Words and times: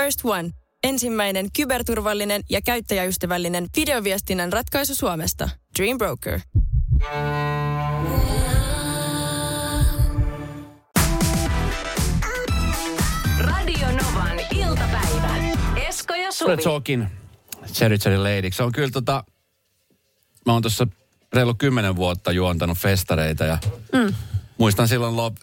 First 0.00 0.20
One. 0.24 0.50
Ensimmäinen 0.84 1.52
kyberturvallinen 1.56 2.42
ja 2.50 2.60
käyttäjäystävällinen 2.62 3.66
videoviestinnän 3.76 4.52
ratkaisu 4.52 4.94
Suomesta. 4.94 5.50
Dream 5.78 5.98
Broker. 5.98 6.40
Radio 13.38 13.86
Novan 13.86 14.40
iltapäivä. 14.54 15.36
Esko 15.88 16.14
ja 16.14 16.32
Suvi. 16.32 16.46
Fred 16.46 16.62
Sokin, 16.62 17.08
Cherry 17.66 17.98
Cherry 17.98 18.18
Lady. 18.18 18.52
Se 18.52 18.62
on 18.62 18.72
kyllä 18.72 18.90
tota, 18.90 19.24
mä 20.46 20.52
oon 20.52 20.62
tuossa 20.62 20.86
reilu 21.32 21.54
kymmenen 21.54 21.96
vuotta 21.96 22.32
juontanut 22.32 22.78
festareita 22.78 23.44
ja 23.44 23.58
mm. 23.92 24.14
muistan 24.58 24.88
silloin 24.88 25.16
Lob 25.16 25.36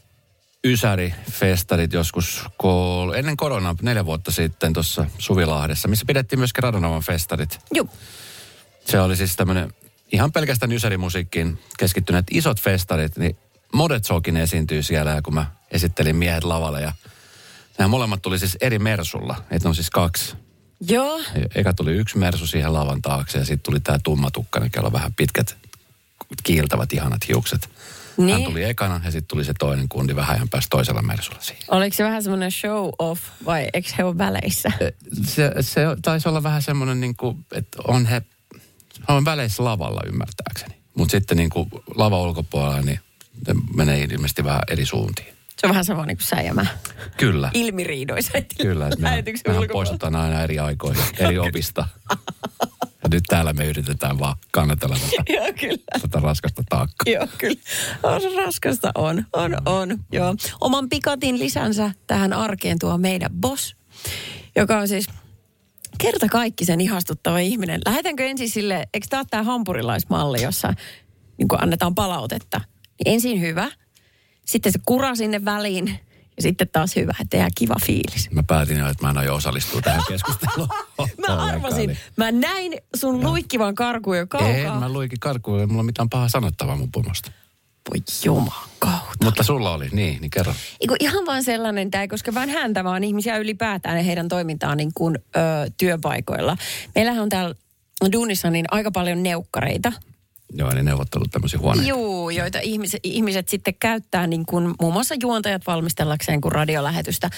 Ysäri 0.65 1.13
festarit 1.31 1.93
joskus 1.93 2.43
kol- 2.57 3.13
ennen 3.13 3.37
koronaa 3.37 3.75
neljä 3.81 4.05
vuotta 4.05 4.31
sitten 4.31 4.73
tuossa 4.73 5.05
Suvilahdessa, 5.17 5.87
missä 5.87 6.05
pidettiin 6.05 6.39
myöskin 6.39 6.63
Radonovan 6.63 7.01
festarit. 7.01 7.59
Juu. 7.73 7.89
Se 8.85 8.99
oli 8.99 9.15
siis 9.15 9.35
tämmöinen 9.35 9.73
ihan 10.11 10.31
pelkästään 10.31 10.71
Ysäri-musiikkiin 10.71 11.59
keskittyneet 11.77 12.25
isot 12.31 12.61
festarit, 12.61 13.17
niin 13.17 13.37
Modet 13.73 14.05
Sokin 14.05 14.37
esiintyy 14.37 14.83
siellä 14.83 15.11
ja 15.11 15.21
kun 15.21 15.33
mä 15.33 15.45
esittelin 15.71 16.15
miehet 16.15 16.43
lavalle 16.43 16.81
ja 16.81 16.93
nämä 17.77 17.87
molemmat 17.87 18.21
tuli 18.21 18.39
siis 18.39 18.57
eri 18.61 18.79
mersulla, 18.79 19.35
että 19.51 19.69
on 19.69 19.75
siis 19.75 19.89
kaksi 19.89 20.35
Joo. 20.81 21.21
Eka 21.55 21.73
tuli 21.73 21.93
yksi 21.93 22.17
mersu 22.17 22.47
siihen 22.47 22.73
lavan 22.73 23.01
taakse 23.01 23.37
ja 23.39 23.45
sitten 23.45 23.71
tuli 23.71 23.79
tämä 23.79 23.99
tummatukkainen, 24.03 24.71
kello 24.71 24.91
vähän 24.91 25.13
pitkät, 25.13 25.57
kiiltävät, 26.43 26.93
ihanat 26.93 27.27
hiukset. 27.27 27.69
Niin. 28.17 28.33
Hän 28.35 28.43
tuli 28.43 28.63
ekana 28.63 29.01
ja 29.03 29.11
sitten 29.11 29.27
tuli 29.27 29.43
se 29.43 29.53
toinen 29.59 29.89
kundi 29.89 30.15
vähän 30.15 30.35
ajan 30.35 30.49
päästä 30.49 30.67
toisella 30.69 31.01
mersulla 31.01 31.41
siihen. 31.41 31.63
Oliko 31.67 31.95
se 31.95 32.03
vähän 32.03 32.23
semmoinen 32.23 32.51
show 32.51 32.89
off 32.99 33.21
vai 33.45 33.67
eikö 33.73 33.89
he 33.97 34.03
ole 34.03 34.17
väleissä? 34.17 34.71
Se, 35.23 35.51
se 35.61 35.81
taisi 36.01 36.29
olla 36.29 36.43
vähän 36.43 36.61
semmoinen, 36.61 37.01
niin 37.01 37.15
kuin, 37.15 37.45
että 37.51 37.77
on 37.87 38.05
he, 38.05 38.21
he 39.09 39.13
on 39.13 39.25
väleissä 39.25 39.63
lavalla 39.63 40.01
ymmärtääkseni. 40.07 40.75
Mutta 40.97 41.11
sitten 41.11 41.37
niin 41.37 41.49
kuin 41.49 41.69
lava 41.95 42.21
ulkopuolella, 42.21 42.81
niin 42.81 42.99
ne 43.47 43.55
menee 43.75 44.03
ilmeisesti 44.03 44.43
vähän 44.43 44.61
eri 44.71 44.85
suuntiin. 44.85 45.37
Se 45.61 45.67
on 45.67 45.69
vähän 45.69 45.85
sama 45.85 46.05
niin 46.05 46.17
kuin 46.17 46.25
sä 46.25 46.35
ja 46.35 46.53
mä. 46.53 46.65
Kyllä. 47.17 47.51
Ilmiriidoissa. 47.53 48.31
Kyllä, 48.61 48.87
että 48.87 49.01
mehän, 49.01 49.23
mehän 49.47 49.63
poistutaan 49.71 50.15
aina 50.15 50.41
eri 50.41 50.59
aikoihin, 50.59 51.03
eri 51.19 51.39
opista. 51.39 51.87
Ja 53.07 53.11
nyt 53.11 53.23
täällä 53.27 53.53
me 53.53 53.65
yritetään 53.65 54.19
vaan 54.19 54.35
kannatella 54.51 54.95
tätä, 54.95 55.33
Joo, 55.33 55.53
kyllä. 55.59 56.01
tätä 56.01 56.19
raskasta 56.19 56.63
taakkaa. 56.69 57.13
Joo, 57.13 57.27
kyllä. 57.37 57.59
On 58.03 58.21
se 58.21 58.29
raskasta, 58.35 58.91
on, 58.95 59.25
on, 59.33 59.57
on. 59.65 59.97
Joo. 60.11 60.35
Oman 60.61 60.89
pikatin 60.89 61.39
lisänsä 61.39 61.91
tähän 62.07 62.33
arkeen 62.33 62.79
tuo 62.79 62.97
meidän 62.97 63.31
boss, 63.41 63.75
joka 64.55 64.77
on 64.77 64.87
siis 64.87 65.07
kerta 65.97 66.27
kaikki 66.27 66.65
sen 66.65 66.81
ihastuttava 66.81 67.39
ihminen. 67.39 67.81
Lähetäänkö 67.85 68.25
ensin 68.25 68.49
sille, 68.49 68.87
eikö 68.93 69.07
tämä 69.09 69.19
ole 69.19 69.27
tämä 69.29 69.43
hampurilaismalli, 69.43 70.41
jossa 70.41 70.73
niin 71.37 71.47
annetaan 71.61 71.95
palautetta? 71.95 72.61
Niin 72.77 73.13
ensin 73.13 73.41
hyvä, 73.41 73.71
sitten 74.45 74.71
se 74.71 74.79
kura 74.85 75.15
sinne 75.15 75.45
väliin 75.45 75.99
ja 76.37 76.43
sitten 76.43 76.67
taas 76.71 76.95
hyvä, 76.95 77.13
että 77.21 77.37
jää 77.37 77.49
kiva 77.55 77.75
fiilis. 77.85 78.31
Mä 78.31 78.43
päätin 78.43 78.77
jo, 78.77 78.87
että 78.89 79.05
mä 79.05 79.09
en 79.09 79.17
aio 79.17 79.35
osallistua 79.35 79.81
tähän 79.81 80.03
keskusteluun. 80.09 80.69
Mä 81.27 81.35
arvasin, 81.45 81.87
niin- 81.87 81.97
mä 82.15 82.31
näin 82.31 82.73
sun 82.95 83.23
luikkivan 83.23 83.75
karkuun 83.75 84.17
jo 84.17 84.27
kaukaa. 84.27 84.49
En, 84.49 84.73
mä 84.73 84.89
luikin 84.93 85.19
karkuun, 85.19 85.59
ei 85.59 85.65
mulla 85.65 85.83
mitään 85.83 86.09
pahaa 86.09 86.29
sanottavaa 86.29 86.75
mun 86.75 86.91
pomosta. 86.91 87.31
Voi 87.89 88.03
juman 88.25 88.51
kautta. 88.79 89.25
Mutta 89.25 89.43
sulla 89.43 89.71
oli, 89.73 89.89
niin, 89.91 90.21
niin 90.21 90.29
kerro. 90.29 90.53
Eiku 90.81 90.95
ihan 90.99 91.25
vaan 91.25 91.43
sellainen, 91.43 91.91
tämä 91.91 92.01
ei 92.01 92.07
koske 92.07 92.33
vain 92.33 92.49
häntä, 92.49 92.83
vaan 92.83 93.03
ihmisiä 93.03 93.37
ylipäätään 93.37 93.97
ja 93.97 94.03
heidän 94.03 94.27
toimintaan 94.27 94.77
niin 94.77 94.91
kuin, 94.95 95.15
ö, 95.35 95.39
työpaikoilla. 95.77 96.57
Meillähän 96.95 97.23
on 97.23 97.29
täällä 97.29 97.55
duunissa 98.11 98.49
niin 98.49 98.65
aika 98.71 98.91
paljon 98.91 99.23
neukkareita. 99.23 99.93
Joo, 100.53 100.71
eli 100.71 100.83
neuvottelut 100.83 101.31
tämmöisiä 101.31 101.59
huoneita. 101.59 101.89
Juu, 101.89 102.29
joita 102.29 102.59
ihmiset, 102.59 102.99
ihmiset 103.03 103.49
sitten 103.49 103.73
käyttää 103.79 104.27
niin 104.27 104.45
kuin 104.45 104.75
muun 104.81 104.93
muassa 104.93 105.15
juontajat 105.21 105.67
valmistellakseen 105.67 106.41
kuin 106.41 106.51
radiolähetystä. 106.51 107.29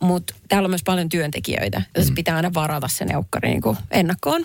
Mutta 0.00 0.34
täällä 0.48 0.66
on 0.66 0.70
myös 0.70 0.82
paljon 0.84 1.08
työntekijöitä, 1.08 1.82
jos 1.96 2.08
mm. 2.08 2.14
pitää 2.14 2.36
aina 2.36 2.54
varata 2.54 2.88
se 2.88 3.04
neukkari 3.04 3.48
niin 3.48 3.62
kuin 3.62 3.76
ennakkoon. 3.90 4.44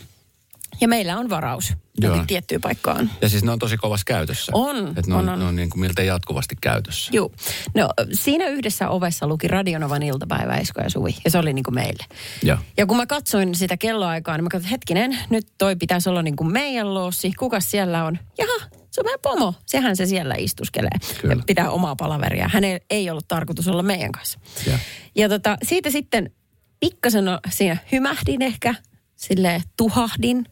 Ja 0.81 0.87
meillä 0.87 1.17
on 1.17 1.29
varaus 1.29 1.73
Joo. 2.01 2.23
tiettyyn 2.27 2.61
paikkaan. 2.61 3.11
Ja 3.21 3.29
siis 3.29 3.43
ne 3.43 3.51
on 3.51 3.59
tosi 3.59 3.77
kovassa 3.77 4.03
käytössä. 4.07 4.51
On, 4.55 4.87
Että 4.87 5.01
ne 5.07 5.15
on, 5.15 5.29
on, 5.29 5.29
on. 5.29 5.39
Ne 5.39 5.45
on 5.45 5.55
niin 5.55 5.69
kuin 5.69 5.81
miltei 5.81 6.07
jatkuvasti 6.07 6.55
käytössä. 6.61 7.11
Joo. 7.13 7.31
No 7.75 7.89
siinä 8.13 8.47
yhdessä 8.47 8.89
ovessa 8.89 9.27
luki 9.27 9.47
Radionovan 9.47 10.03
iltapäivä 10.03 10.55
Esko 10.55 10.81
ja 10.81 10.89
Suvi. 10.89 11.15
Ja 11.25 11.31
se 11.31 11.37
oli 11.37 11.53
niin 11.53 11.63
kuin 11.63 11.75
meille. 11.75 12.05
Joo. 12.43 12.57
Ja 12.77 12.85
kun 12.85 12.97
mä 12.97 13.05
katsoin 13.05 13.55
sitä 13.55 13.77
kelloaikaa, 13.77 14.37
niin 14.37 14.43
mä 14.43 14.49
katsoin, 14.49 14.71
hetkinen, 14.71 15.19
nyt 15.29 15.47
toi 15.57 15.75
pitäisi 15.75 16.09
olla 16.09 16.21
niin 16.21 16.35
kuin 16.35 16.51
meidän 16.51 16.93
loossi. 16.93 17.31
Kukas 17.39 17.71
siellä 17.71 18.05
on? 18.05 18.19
Jaha, 18.37 18.69
se 18.91 19.01
on 19.01 19.05
meidän 19.05 19.19
pomo. 19.21 19.53
Sehän 19.65 19.95
se 19.95 20.05
siellä 20.05 20.35
istuskelee. 20.37 20.91
Kyllä. 21.21 21.35
Ja 21.35 21.43
pitää 21.47 21.69
omaa 21.69 21.95
palaveria. 21.95 22.49
Hän 22.53 22.63
ei, 22.89 23.09
ollut 23.09 23.27
tarkoitus 23.27 23.67
olla 23.67 23.83
meidän 23.83 24.11
kanssa. 24.11 24.39
Joo. 24.67 24.77
Ja 25.15 25.29
tota, 25.29 25.57
siitä 25.63 25.89
sitten 25.89 26.31
pikkasen 26.79 27.25
siinä 27.49 27.77
hymähdin 27.91 28.41
ehkä, 28.41 28.75
sille 29.15 29.63
tuhahdin 29.77 30.45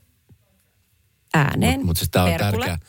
ääneen. 1.37 1.85
Mutta 1.85 1.99
siis 1.99 2.11
tämä 2.11 2.25
on 2.25 2.31
Perkulle. 2.31 2.65
tärkeä. 2.65 2.87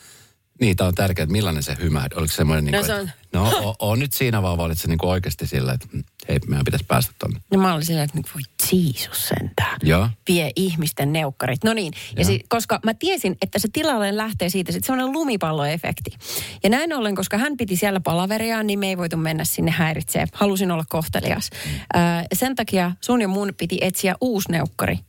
Niin, 0.61 0.75
tämä 0.75 0.87
on 0.87 0.95
tärkeää, 0.95 1.23
että 1.23 1.31
millainen 1.31 1.63
se 1.63 1.77
hymähdys. 1.81 2.17
Oliko 2.17 2.31
se 2.31 2.35
semmoinen, 2.35 2.65
niin 2.65 2.71
No 2.71 2.77
kuin, 2.79 2.85
se 2.87 2.99
että, 3.01 3.39
on- 3.39 3.51
no 3.51 3.69
o, 3.69 3.75
on 3.91 3.99
nyt 3.99 4.13
siinä 4.13 4.41
vaan 4.41 4.57
valitse 4.57 4.87
niin 4.87 4.97
kuin 4.97 5.09
oikeasti 5.09 5.47
sillä, 5.47 5.73
että 5.73 5.87
mm, 5.91 6.03
hei, 6.29 6.39
meidän 6.47 6.65
pitäisi 6.65 6.85
päästä 6.87 7.11
tonne. 7.19 7.39
Ja 7.51 7.57
mä 7.57 7.73
olin 7.73 7.85
silleen, 7.85 8.09
että 8.15 8.31
voi 8.35 8.41
Jeesus 8.71 9.27
sentään. 9.27 9.77
Joo. 9.83 10.09
Vie 10.29 10.51
ihmisten 10.55 11.13
neukkarit. 11.13 11.63
No 11.63 11.73
niin, 11.73 11.93
ja 12.17 12.25
si- 12.25 12.43
koska 12.49 12.79
mä 12.85 12.93
tiesin, 12.93 13.37
että 13.41 13.59
se 13.59 13.67
tilalle 13.73 14.17
lähtee 14.17 14.49
siitä 14.49 14.71
sitten 14.71 14.87
semmoinen 14.87 15.13
lumipalloefekti. 15.13 16.11
Ja 16.63 16.69
näin 16.69 16.93
ollen, 16.93 17.15
koska 17.15 17.37
hän 17.37 17.57
piti 17.57 17.75
siellä 17.75 17.99
palaveriaan, 17.99 18.67
niin 18.67 18.79
me 18.79 18.87
ei 18.89 18.97
voitu 18.97 19.17
mennä 19.17 19.45
sinne 19.45 19.71
häiritsee. 19.71 20.25
Halusin 20.33 20.71
olla 20.71 20.85
kohtelias. 20.89 21.49
Ö, 21.95 21.99
sen 22.33 22.55
takia 22.55 22.91
sun 23.01 23.21
ja 23.21 23.27
mun 23.27 23.53
piti 23.57 23.77
etsiä 23.81 24.15
uusi 24.21 24.51
neukkari. 24.51 24.99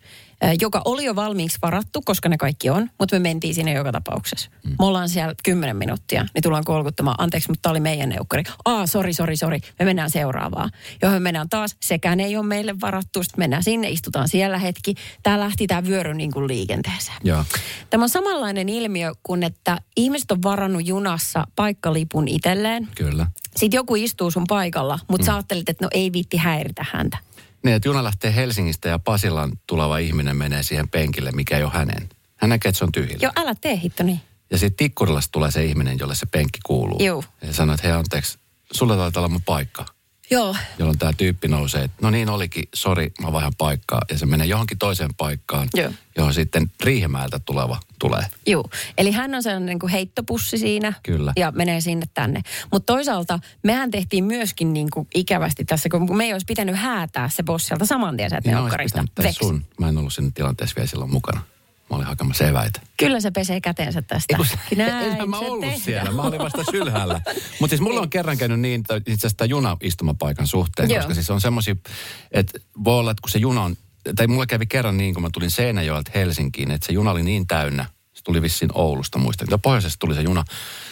Joka 0.60 0.82
oli 0.84 1.04
jo 1.04 1.16
valmiiksi 1.16 1.58
varattu, 1.62 2.02
koska 2.04 2.28
ne 2.28 2.36
kaikki 2.36 2.70
on, 2.70 2.90
mutta 2.98 3.16
me 3.16 3.18
mentiin 3.18 3.54
sinne 3.54 3.72
joka 3.72 3.92
tapauksessa. 3.92 4.50
Mm. 4.64 4.70
Me 4.70 4.84
ollaan 4.84 5.08
siellä 5.08 5.34
10 5.44 5.76
minuuttia, 5.76 6.26
niin 6.34 6.42
tullaan 6.42 6.64
kolkuttamaan, 6.64 7.16
anteeksi, 7.18 7.48
mutta 7.48 7.62
tämä 7.62 7.70
oli 7.70 7.80
meidän 7.80 8.08
neukkari. 8.08 8.42
Aa, 8.64 8.86
sori, 8.86 9.12
sori, 9.12 9.36
sori, 9.36 9.60
me 9.78 9.84
mennään 9.84 10.10
seuraavaan. 10.10 10.70
Johon 11.02 11.16
me 11.16 11.20
mennään 11.20 11.48
taas, 11.48 11.76
sekään 11.82 12.20
ei 12.20 12.36
ole 12.36 12.46
meille 12.46 12.80
varattu, 12.80 13.22
sitten 13.22 13.40
mennään 13.40 13.62
sinne, 13.62 13.88
istutaan 13.88 14.28
siellä 14.28 14.58
hetki. 14.58 14.94
Tämä 15.22 15.40
lähti 15.40 15.66
tämä 15.66 15.84
vyöry 15.84 16.14
niin 16.14 16.32
kuin 16.32 16.48
liikenteeseen. 16.48 17.18
Joo. 17.24 17.44
Tämä 17.90 18.02
on 18.02 18.08
samanlainen 18.08 18.68
ilmiö 18.68 19.12
kuin, 19.22 19.42
että 19.42 19.78
ihmiset 19.96 20.30
on 20.30 20.42
varannut 20.42 20.86
junassa 20.86 21.46
paikkalipun 21.56 22.28
itselleen. 22.28 22.88
Kyllä. 22.94 23.26
Sitten 23.56 23.78
joku 23.78 23.94
istuu 23.94 24.30
sun 24.30 24.44
paikalla, 24.48 24.98
mutta 25.08 25.22
mm. 25.22 25.26
sä 25.26 25.34
ajattelit, 25.34 25.68
että 25.68 25.84
no 25.84 25.88
ei 25.92 26.12
viitti 26.12 26.36
häiritä 26.36 26.86
häntä. 26.92 27.18
Niin, 27.64 27.76
että 27.76 27.88
juna 27.88 28.04
lähtee 28.04 28.34
Helsingistä 28.34 28.88
ja 28.88 28.98
Pasilan 28.98 29.52
tuleva 29.66 29.98
ihminen 29.98 30.36
menee 30.36 30.62
siihen 30.62 30.88
penkille, 30.88 31.32
mikä 31.32 31.56
ei 31.56 31.62
ole 31.64 31.72
hänen. 31.72 32.08
Hän 32.36 32.48
näkee, 32.48 32.68
että 32.68 32.78
se 32.78 32.84
on 32.84 32.92
tyhjillä. 32.92 33.18
Joo, 33.22 33.32
älä 33.36 33.54
tee 33.54 33.80
hitto 33.82 34.02
niin. 34.02 34.20
Ja 34.50 34.58
sitten 34.58 34.76
Tikkurilasta 34.76 35.32
tulee 35.32 35.50
se 35.50 35.64
ihminen, 35.64 35.98
jolle 35.98 36.14
se 36.14 36.26
penkki 36.26 36.60
kuuluu. 36.66 37.02
Juu. 37.02 37.24
Ja 37.42 37.52
sanoo, 37.52 37.74
että 37.74 37.86
hei 37.86 37.96
anteeksi, 37.96 38.38
sulle 38.72 38.96
taitaa 38.96 39.20
olla 39.20 39.28
mun 39.28 39.42
paikka. 39.42 39.86
Joo, 40.30 40.56
Jolloin 40.78 40.98
tämä 40.98 41.12
tyyppi 41.16 41.48
nousee, 41.48 41.84
että 41.84 41.96
no 42.02 42.10
niin 42.10 42.28
olikin, 42.28 42.64
sori, 42.74 43.12
mä 43.22 43.32
vaihan 43.32 43.52
paikkaa. 43.58 44.00
Ja 44.10 44.18
se 44.18 44.26
menee 44.26 44.46
johonkin 44.46 44.78
toiseen 44.78 45.14
paikkaan, 45.16 45.68
Joo. 45.74 45.90
johon 46.16 46.34
sitten 46.34 46.70
Riihimäeltä 46.84 47.38
tuleva 47.38 47.80
tulee. 47.98 48.22
Joo, 48.46 48.64
eli 48.98 49.10
hän 49.10 49.34
on 49.34 49.42
sellainen 49.42 49.66
niin 49.66 49.78
kuin 49.78 49.90
heittopussi 49.90 50.58
siinä. 50.58 50.92
Kyllä. 51.02 51.32
Ja 51.36 51.50
menee 51.50 51.80
sinne 51.80 52.06
tänne. 52.14 52.40
Mutta 52.72 52.92
toisaalta 52.92 53.38
mehän 53.62 53.90
tehtiin 53.90 54.24
myöskin 54.24 54.72
niin 54.72 54.88
kuin 54.90 55.06
ikävästi 55.14 55.64
tässä, 55.64 55.88
kun 55.88 56.16
me 56.16 56.24
ei 56.24 56.32
olisi 56.32 56.46
pitänyt 56.46 56.76
häätää 56.76 57.28
se 57.28 57.42
boss 57.42 57.66
sieltä 57.66 57.84
saman 57.86 58.16
tien 58.16 58.30
sieltä 58.30 58.50
Niin 58.50 59.08
Veksi. 59.22 59.38
sun. 59.38 59.64
Mä 59.80 59.88
en 59.88 59.98
ollut 59.98 60.12
siinä 60.12 60.30
tilanteessa 60.34 60.76
vielä 60.76 60.86
silloin 60.86 61.10
mukana. 61.10 61.40
Mä 61.90 61.96
olin 61.96 62.06
hakemassa 62.06 62.44
eväitä. 62.44 62.80
Kyllä 62.96 63.20
se 63.20 63.30
pesee 63.30 63.60
käteensä 63.60 64.02
tästä. 64.02 64.38
Näin 64.76 65.06
Enhän 65.12 65.30
mä 65.30 65.38
ollut 65.38 65.60
tehdään. 65.60 65.80
siellä, 65.80 66.10
mä 66.12 66.22
olin 66.22 66.38
vasta 66.38 66.64
sylhäällä. 66.70 67.20
Mutta 67.60 67.68
siis 67.68 67.80
mulla 67.80 68.00
on 68.00 68.10
kerran 68.10 68.38
käynyt 68.38 68.60
niin, 68.60 68.80
että 68.80 68.96
itse 68.96 69.26
asiassa 69.26 69.44
junaistumapaikan 69.44 70.46
suhteen, 70.46 70.90
Joo. 70.90 70.98
koska 70.98 71.14
siis 71.14 71.30
on 71.30 71.40
semmoisia, 71.40 71.76
että 72.32 72.58
voi 72.84 72.98
olla, 72.98 73.10
että 73.10 73.20
kun 73.22 73.30
se 73.30 73.38
juna 73.38 73.62
on, 73.62 73.76
tai 74.16 74.26
mulla 74.26 74.46
kävi 74.46 74.66
kerran 74.66 74.96
niin, 74.96 75.14
kun 75.14 75.22
mä 75.22 75.28
tulin 75.32 75.50
Seinäjoelta 75.50 76.10
Helsinkiin, 76.14 76.70
että 76.70 76.86
se 76.86 76.92
juna 76.92 77.10
oli 77.10 77.22
niin 77.22 77.46
täynnä, 77.46 77.84
se 78.12 78.22
tuli 78.24 78.42
vissiin 78.42 78.70
Oulusta 78.74 79.18
muistan, 79.18 79.48
ja 79.50 79.58
pohjoisesta 79.58 79.96
tuli 80.00 80.14
se 80.14 80.20
juna, 80.22 80.44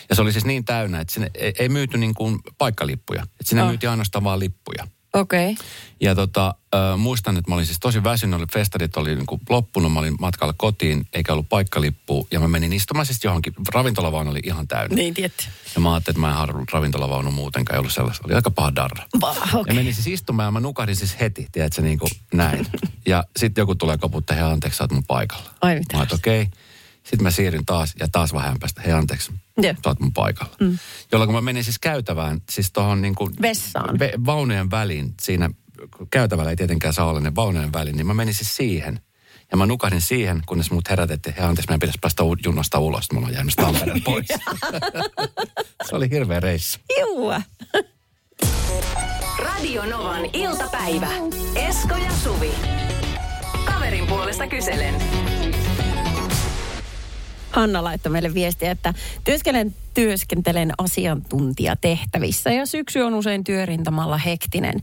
ja 0.09 0.15
se 0.15 0.23
oli 0.23 0.33
siis 0.33 0.45
niin 0.45 0.65
täynnä, 0.65 1.01
että 1.01 1.15
sinne 1.15 1.31
ei, 1.35 1.53
ei 1.59 1.69
myyty 1.69 1.99
niin 1.99 2.15
kuin 2.15 2.39
paikkalippuja, 2.59 3.23
että 3.23 3.45
sinne 3.45 3.63
Oh. 3.63 3.69
myytiin 3.69 3.91
ainoastaan 3.91 4.25
vaan 4.25 4.39
lippuja. 4.39 4.87
Okei. 5.21 5.53
Okay. 5.53 5.67
Ja 6.01 6.15
tota, 6.15 6.55
äh, 6.75 6.99
muistan, 6.99 7.37
että 7.37 7.51
mä 7.51 7.55
olin 7.55 7.67
siis 7.67 7.81
tosi 7.81 8.05
väsynyt, 8.05 8.39
oli 8.39 8.47
festarit 8.53 8.97
oli 8.97 9.15
niin 9.15 9.27
kuin 9.27 9.41
loppunut, 9.49 9.93
mä 9.93 9.99
olin 9.99 10.17
matkalla 10.21 10.55
kotiin, 10.57 11.07
eikä 11.13 11.33
ollut 11.33 11.49
paikkalippua. 11.49 12.27
Ja 12.31 12.41
mä 12.41 12.49
menin 12.49 12.73
istumaan 12.73 13.07
siis 13.07 13.25
johonkin, 13.25 13.53
ravintolavaunu 13.75 14.31
oli 14.31 14.41
ihan 14.45 14.69
täynnä. 14.69 14.97
Niin, 14.97 15.15
tietty. 15.15 15.45
Ja 15.75 15.81
mä 15.81 15.95
ajattelin, 15.95 16.15
että 16.15 16.21
mä 16.21 16.29
en 16.29 16.37
harjoitellut 16.37 16.73
ravintolavaunu 16.73 17.31
muutenkaan, 17.31 17.75
ei 17.75 17.79
ollut 17.79 17.93
sellaista. 17.93 18.23
Oli 18.27 18.35
aika 18.35 18.51
paha 18.51 18.75
darra. 18.75 19.05
Va, 19.21 19.35
Ja 19.53 19.59
okay. 19.59 19.75
menin 19.75 19.95
siis 19.95 20.07
istumaan 20.07 20.47
ja 20.47 20.51
mä 20.51 20.61
nukahdin 20.61 20.97
siis 20.97 21.21
heti, 21.21 21.47
tiedätkö, 21.53 21.83
niin 21.83 21.99
kuin 21.99 22.11
näin. 22.35 22.67
Ja 23.09 23.25
sitten 23.37 23.63
joku 23.63 23.75
tulee 23.75 23.99
koputtaa, 23.99 24.37
hei 24.37 24.45
anteeksi, 24.45 24.77
sä 24.77 24.85
oot 24.85 24.93
mun 24.93 25.05
paikalla. 25.05 25.51
Ai 25.61 25.75
mitä. 25.79 25.97
Mä 25.97 26.07
okei. 26.13 26.43
Okay. 26.43 26.59
Sitten 27.03 27.23
mä 27.23 27.31
siirryn 27.31 27.67
taas 27.67 27.95
ja 28.01 28.09
taas 28.13 28.33
vähän 28.33 28.59
päästä, 28.61 28.83
hei 28.83 28.93
anteeksi, 28.93 29.33
Joo. 29.63 29.75
sä 29.75 29.81
oot 29.91 30.01
mun 30.01 30.13
paikalla. 30.13 30.57
Mm. 30.61 30.79
Jolloin 31.13 31.29
kun 31.29 31.35
mä 31.35 31.41
menin 31.41 31.65
siis 31.65 31.79
käytävään, 31.79 32.41
siis 32.51 32.73
tuohon 32.73 33.03
niin 33.03 33.15
kuin 33.15 33.33
Vessaan. 33.43 33.95
ve- 34.01 34.27
vaunujen 34.27 34.71
väliin, 34.71 35.15
siinä 35.21 35.51
käytävällä 36.11 36.51
ei 36.51 36.57
tietenkään 36.57 36.95
saa 36.95 37.07
olla 37.11 37.21
ne 37.21 37.35
vaunujen 37.35 37.73
väliin, 37.73 37.97
niin 37.97 38.07
mä 38.07 38.15
menin 38.15 38.35
siis 38.35 38.57
siihen. 38.57 39.01
Ja 39.51 39.57
mä 39.57 39.67
nukahdin 39.67 40.01
siihen, 40.01 40.43
kunnes 40.47 40.71
mut 40.71 40.91
herätettiin, 40.91 41.35
hei 41.37 41.45
anteeksi, 41.45 41.69
meidän 41.69 41.81
pitäisi 41.81 41.99
päästä 42.01 42.23
u- 42.25 42.37
junasta 42.45 42.79
ulos, 42.79 43.13
mulla 43.13 43.27
on 43.27 43.33
jäänyt 43.35 43.55
Tampereen 43.57 44.03
pois. 44.11 44.27
Se 45.89 45.97
oli 45.97 46.11
hirveä 46.11 46.41
reissu. 46.41 46.79
Juu. 47.01 47.33
Radio 49.39 49.85
Novan 49.87 50.25
iltapäivä. 50.33 51.09
Esko 51.55 51.95
ja 51.97 52.11
Suvi. 52.25 52.51
Kaverin 53.65 54.07
puolesta 54.07 54.47
kyselen. 54.47 54.95
Hanna 57.57 57.85
laittoi 57.85 58.13
meille 58.13 58.35
viestiä, 58.35 58.71
että 58.71 58.95
työskentelen, 59.25 59.75
työskentelen 59.95 60.73
asiantuntijatehtävissä 60.79 62.51
ja 62.51 62.67
syksy 62.67 63.01
on 63.01 63.15
usein 63.15 63.45
työrintamalla 63.45 64.19
hektinen. 64.19 64.81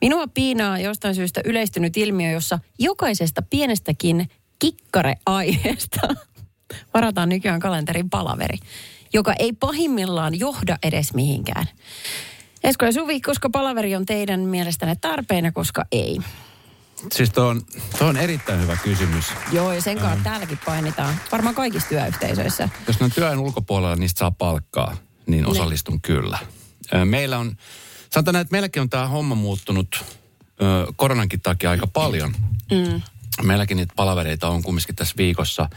Minua 0.00 0.26
piinaa 0.34 0.78
jostain 0.78 1.14
syystä 1.14 1.40
yleistynyt 1.44 1.96
ilmiö, 1.96 2.30
jossa 2.30 2.58
jokaisesta 2.78 3.42
pienestäkin 3.42 4.28
kikkareaiheesta 4.58 6.00
varataan 6.94 7.28
nykyään 7.28 7.60
kalenterin 7.60 8.10
palaveri, 8.10 8.58
joka 9.12 9.34
ei 9.38 9.52
pahimmillaan 9.52 10.38
johda 10.38 10.78
edes 10.82 11.14
mihinkään. 11.14 11.66
Esko 12.64 12.84
ja 12.84 12.92
Suvi, 12.92 13.20
koska 13.20 13.50
palaveri 13.50 13.96
on 13.96 14.06
teidän 14.06 14.40
mielestänne 14.40 14.96
tarpeen 15.00 15.44
ja 15.44 15.52
koska 15.52 15.84
ei? 15.92 16.18
Siis 17.12 17.30
tuo 17.30 17.46
on, 17.46 17.62
tuo 17.98 18.06
on 18.08 18.16
erittäin 18.16 18.60
hyvä 18.60 18.76
kysymys. 18.76 19.24
Joo, 19.52 19.72
ja 19.72 19.82
sen 19.82 19.98
kanssa 19.98 20.24
täälläkin 20.24 20.58
painitaan. 20.66 21.14
Varmaan 21.32 21.54
kaikissa 21.54 21.88
työyhteisöissä. 21.88 22.68
Jos 22.86 23.00
ne 23.00 23.04
on 23.04 23.10
työn 23.10 23.38
ulkopuolella, 23.38 23.96
niistä 23.96 24.18
saa 24.18 24.30
palkkaa, 24.30 24.96
niin 25.26 25.46
osallistun 25.46 26.00
kyllä. 26.00 26.38
Meillä 27.04 27.38
on, 27.38 27.56
sanotaan 28.10 28.36
että 28.36 28.52
meilläkin 28.52 28.82
on 28.82 28.90
tämä 28.90 29.08
homma 29.08 29.34
muuttunut 29.34 30.04
koronankin 30.96 31.40
takia 31.40 31.70
aika 31.70 31.86
paljon. 31.86 32.34
Mm. 32.70 33.02
Meilläkin 33.42 33.76
niitä 33.76 33.92
palavereita 33.96 34.48
on 34.48 34.62
kumminkin 34.62 34.96
tässä 34.96 35.14
viikossa 35.16 35.68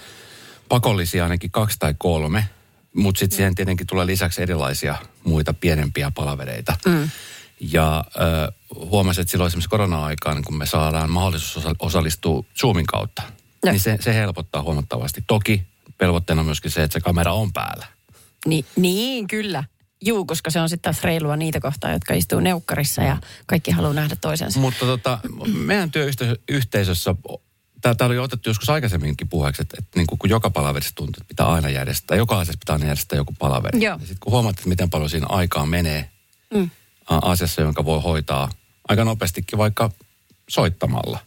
pakollisia 0.69 1.24
ainakin 1.24 1.51
kaksi 1.51 1.80
tai 1.80 1.95
kolme. 1.98 2.50
Mutta 2.94 3.19
sitten 3.19 3.38
siihen 3.38 3.56
tietenkin 3.56 3.88
tulee 3.88 4.06
lisäksi 4.06 4.42
erilaisia 4.42 4.95
muita 5.24 5.54
pienempiä 5.54 6.12
palavereita. 6.15 6.77
Mm. 6.86 7.10
Ja 7.59 7.97
äh, 7.97 8.56
huomasin, 8.75 9.21
että 9.21 9.31
silloin 9.31 9.47
esimerkiksi 9.47 9.69
korona-aikaan, 9.69 10.44
kun 10.44 10.57
me 10.57 10.65
saadaan 10.65 11.09
mahdollisuus 11.09 11.65
osa- 11.65 11.75
osallistua 11.79 12.44
Zoomin 12.59 12.85
kautta, 12.85 13.21
Joo. 13.63 13.71
niin 13.71 13.79
se, 13.79 13.97
se 14.01 14.13
helpottaa 14.13 14.61
huomattavasti. 14.61 15.23
Toki 15.27 15.63
velvoitteena 16.00 16.39
on 16.39 16.45
myöskin 16.45 16.71
se, 16.71 16.83
että 16.83 16.94
se 16.94 17.00
kamera 17.00 17.33
on 17.33 17.53
päällä. 17.53 17.85
Ni, 18.45 18.65
niin, 18.75 19.27
kyllä. 19.27 19.63
Juu, 20.06 20.25
koska 20.25 20.50
se 20.50 20.61
on 20.61 20.69
sitten 20.69 20.94
taas 20.94 21.03
reilua 21.03 21.35
niitä 21.35 21.59
kohtaa, 21.59 21.91
jotka 21.91 22.13
istuu 22.13 22.39
neukkarissa 22.39 23.01
ja 23.01 23.17
kaikki 23.45 23.71
haluaa 23.71 23.94
nähdä 23.94 24.15
toisensa. 24.15 24.59
Mutta 24.59 24.85
tota, 24.85 25.19
meidän 25.53 25.91
työyhteisössä, 25.91 27.15
tämä 27.81 27.95
oli 28.07 28.17
otettu 28.17 28.50
joskus 28.50 28.69
aikaisemminkin 28.69 29.29
puheeksi, 29.29 29.62
että, 29.62 29.75
että 29.79 30.00
niin 30.00 30.07
kuin, 30.07 30.19
kun 30.19 30.29
joka 30.29 30.50
palaverissa 30.50 30.95
tuntuu, 30.95 31.21
että 31.21 31.27
pitää 31.27 31.47
aina 31.47 31.69
järjestää, 31.69 32.17
joka 32.17 32.39
asiassa 32.39 32.59
pitää 32.59 32.73
aina 32.73 32.85
järjestää 32.85 33.17
joku 33.17 33.33
palaveri. 33.39 33.83
Joo. 33.83 33.94
Ja 33.94 34.00
sitten 34.00 34.17
kun 34.19 34.31
huomaat, 34.31 34.57
että 34.57 34.69
miten 34.69 34.89
paljon 34.89 35.09
siinä 35.09 35.25
aikaa 35.29 35.65
menee 35.65 36.09
mm. 36.53 36.69
Asiassa, 37.09 37.61
jonka 37.61 37.85
voi 37.85 38.01
hoitaa 38.01 38.50
aika 38.88 39.06
nopeastikin 39.06 39.57
vaikka 39.57 39.91
soittamalla. 40.50 41.19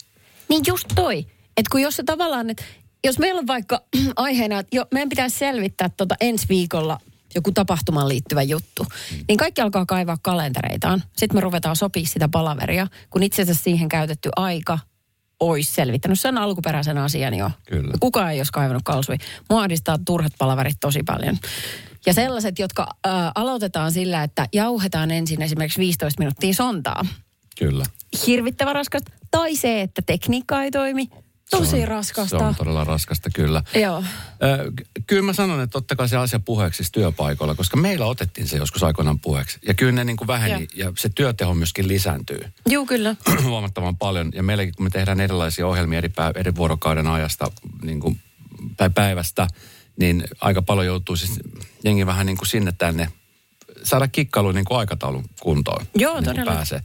Niin 0.49 0.62
just 0.67 0.87
toi, 0.94 1.19
että 1.56 1.70
kun 1.70 1.82
jos 1.82 1.96
se 1.96 2.02
tavallaan, 2.02 2.50
että 2.50 2.64
jos 3.05 3.19
meillä 3.19 3.38
on 3.38 3.46
vaikka 3.46 3.82
aiheena, 4.17 4.58
että 4.58 4.76
jo, 4.76 4.87
meidän 4.93 5.08
pitäisi 5.08 5.38
selvittää 5.38 5.88
tota 5.88 6.14
ensi 6.20 6.46
viikolla 6.49 6.99
joku 7.34 7.52
tapahtumaan 7.52 8.08
liittyvä 8.08 8.43
juttu, 8.43 8.82
mm. 8.82 9.25
niin 9.29 9.37
kaikki 9.37 9.61
alkaa 9.61 9.87
kaivaa 9.87 10.19
kalentereitaan. 10.23 11.02
Sitten 11.17 11.37
me 11.37 11.40
ruvetaan 11.40 11.76
sopii 11.76 12.06
sitä 12.06 12.28
palaveria, 12.28 12.87
kun 13.11 13.23
itse 13.23 13.43
asiassa 13.43 13.64
siihen 13.64 13.88
käytetty 13.88 14.31
aika 14.37 14.78
olisi 15.40 15.73
selvittänyt 15.73 16.20
sen 16.20 16.38
alkuperäisen 16.38 16.99
asian 16.99 17.35
jo. 17.35 17.50
Kyllä. 17.69 17.93
Kukaan 18.00 18.32
ei 18.32 18.38
olisi 18.38 18.52
kaivannut 18.52 18.82
kalsui. 18.85 19.17
Mua 19.50 19.61
ahdistaa 19.61 19.99
turhat 20.06 20.32
palaverit 20.38 20.76
tosi 20.81 21.02
paljon. 21.02 21.38
Ja 22.06 22.14
sellaiset, 22.14 22.58
jotka 22.58 22.87
äh, 23.06 23.12
aloitetaan 23.34 23.93
sillä, 23.93 24.22
että 24.22 24.46
jauhetaan 24.52 25.10
ensin 25.10 25.43
esimerkiksi 25.43 25.81
15 25.81 26.19
minuuttia 26.19 26.54
sontaa. 26.54 27.06
Kyllä. 27.58 27.84
Hirvittävän 28.26 28.75
raskasta. 28.75 29.12
Tai 29.31 29.56
se, 29.56 29.81
että 29.81 30.02
tekniikka 30.02 30.62
ei 30.62 30.70
toimi. 30.70 31.08
Tosi 31.50 31.70
Se 31.70 31.76
on- 31.82 31.88
raskasta. 31.88 32.38
Se 32.38 32.44
on 32.44 32.54
todella 32.54 32.84
raskasta, 32.84 33.31
kyllä. 33.34 33.62
Joo. 33.75 34.04
Ö, 34.43 34.72
ky- 34.76 34.84
kyllä 35.06 35.22
mä 35.22 35.32
sanon, 35.32 35.60
että 35.60 35.78
ottakaa 35.78 36.06
se 36.06 36.16
asia 36.16 36.40
puheeksi 36.40 36.82
työpaikoilla, 36.93 37.54
koska 37.54 37.76
meillä 37.76 38.06
otettiin 38.06 38.49
se 38.49 38.56
joskus 38.56 38.82
aikoinaan 38.82 39.20
puheeksi. 39.20 39.58
Ja 39.66 39.75
kyllä 39.75 39.93
ne 39.93 40.04
niin 40.04 40.16
kuin 40.16 40.28
väheni 40.28 40.69
Joo. 40.75 40.88
ja 40.88 40.93
se 40.99 41.08
työteho 41.08 41.54
myöskin 41.54 41.88
lisääntyy 41.88 42.40
Juu, 42.69 42.87
kyllä. 42.87 43.16
huomattavan 43.44 43.96
paljon. 43.96 44.31
Ja 44.34 44.43
meilläkin, 44.43 44.75
kun 44.76 44.87
me 44.87 44.90
tehdään 44.90 45.20
erilaisia 45.20 45.66
ohjelmia 45.66 45.99
eri, 45.99 46.08
pää, 46.08 46.32
eri 46.34 46.54
vuorokauden 46.54 47.06
ajasta 47.06 47.50
niin 47.82 48.00
kuin, 48.00 48.20
tai 48.76 48.90
päivästä, 48.90 49.49
niin 49.97 50.25
aika 50.41 50.62
paljon 50.62 50.87
joutuu 50.87 51.17
siis 51.17 51.41
jengi 51.85 52.06
vähän 52.06 52.27
niin 52.27 52.37
kuin 52.37 52.49
sinne 52.49 52.73
tänne 52.79 53.09
saada 53.83 54.09
kikkailu 54.09 54.53
niin 54.53 54.65
kuin 54.65 54.79
aikataulun 54.79 55.25
kuntoon. 55.41 55.87
Joo, 55.94 56.15
niin 56.15 56.25
todella. 56.25 56.53
Pääsee. 56.53 56.83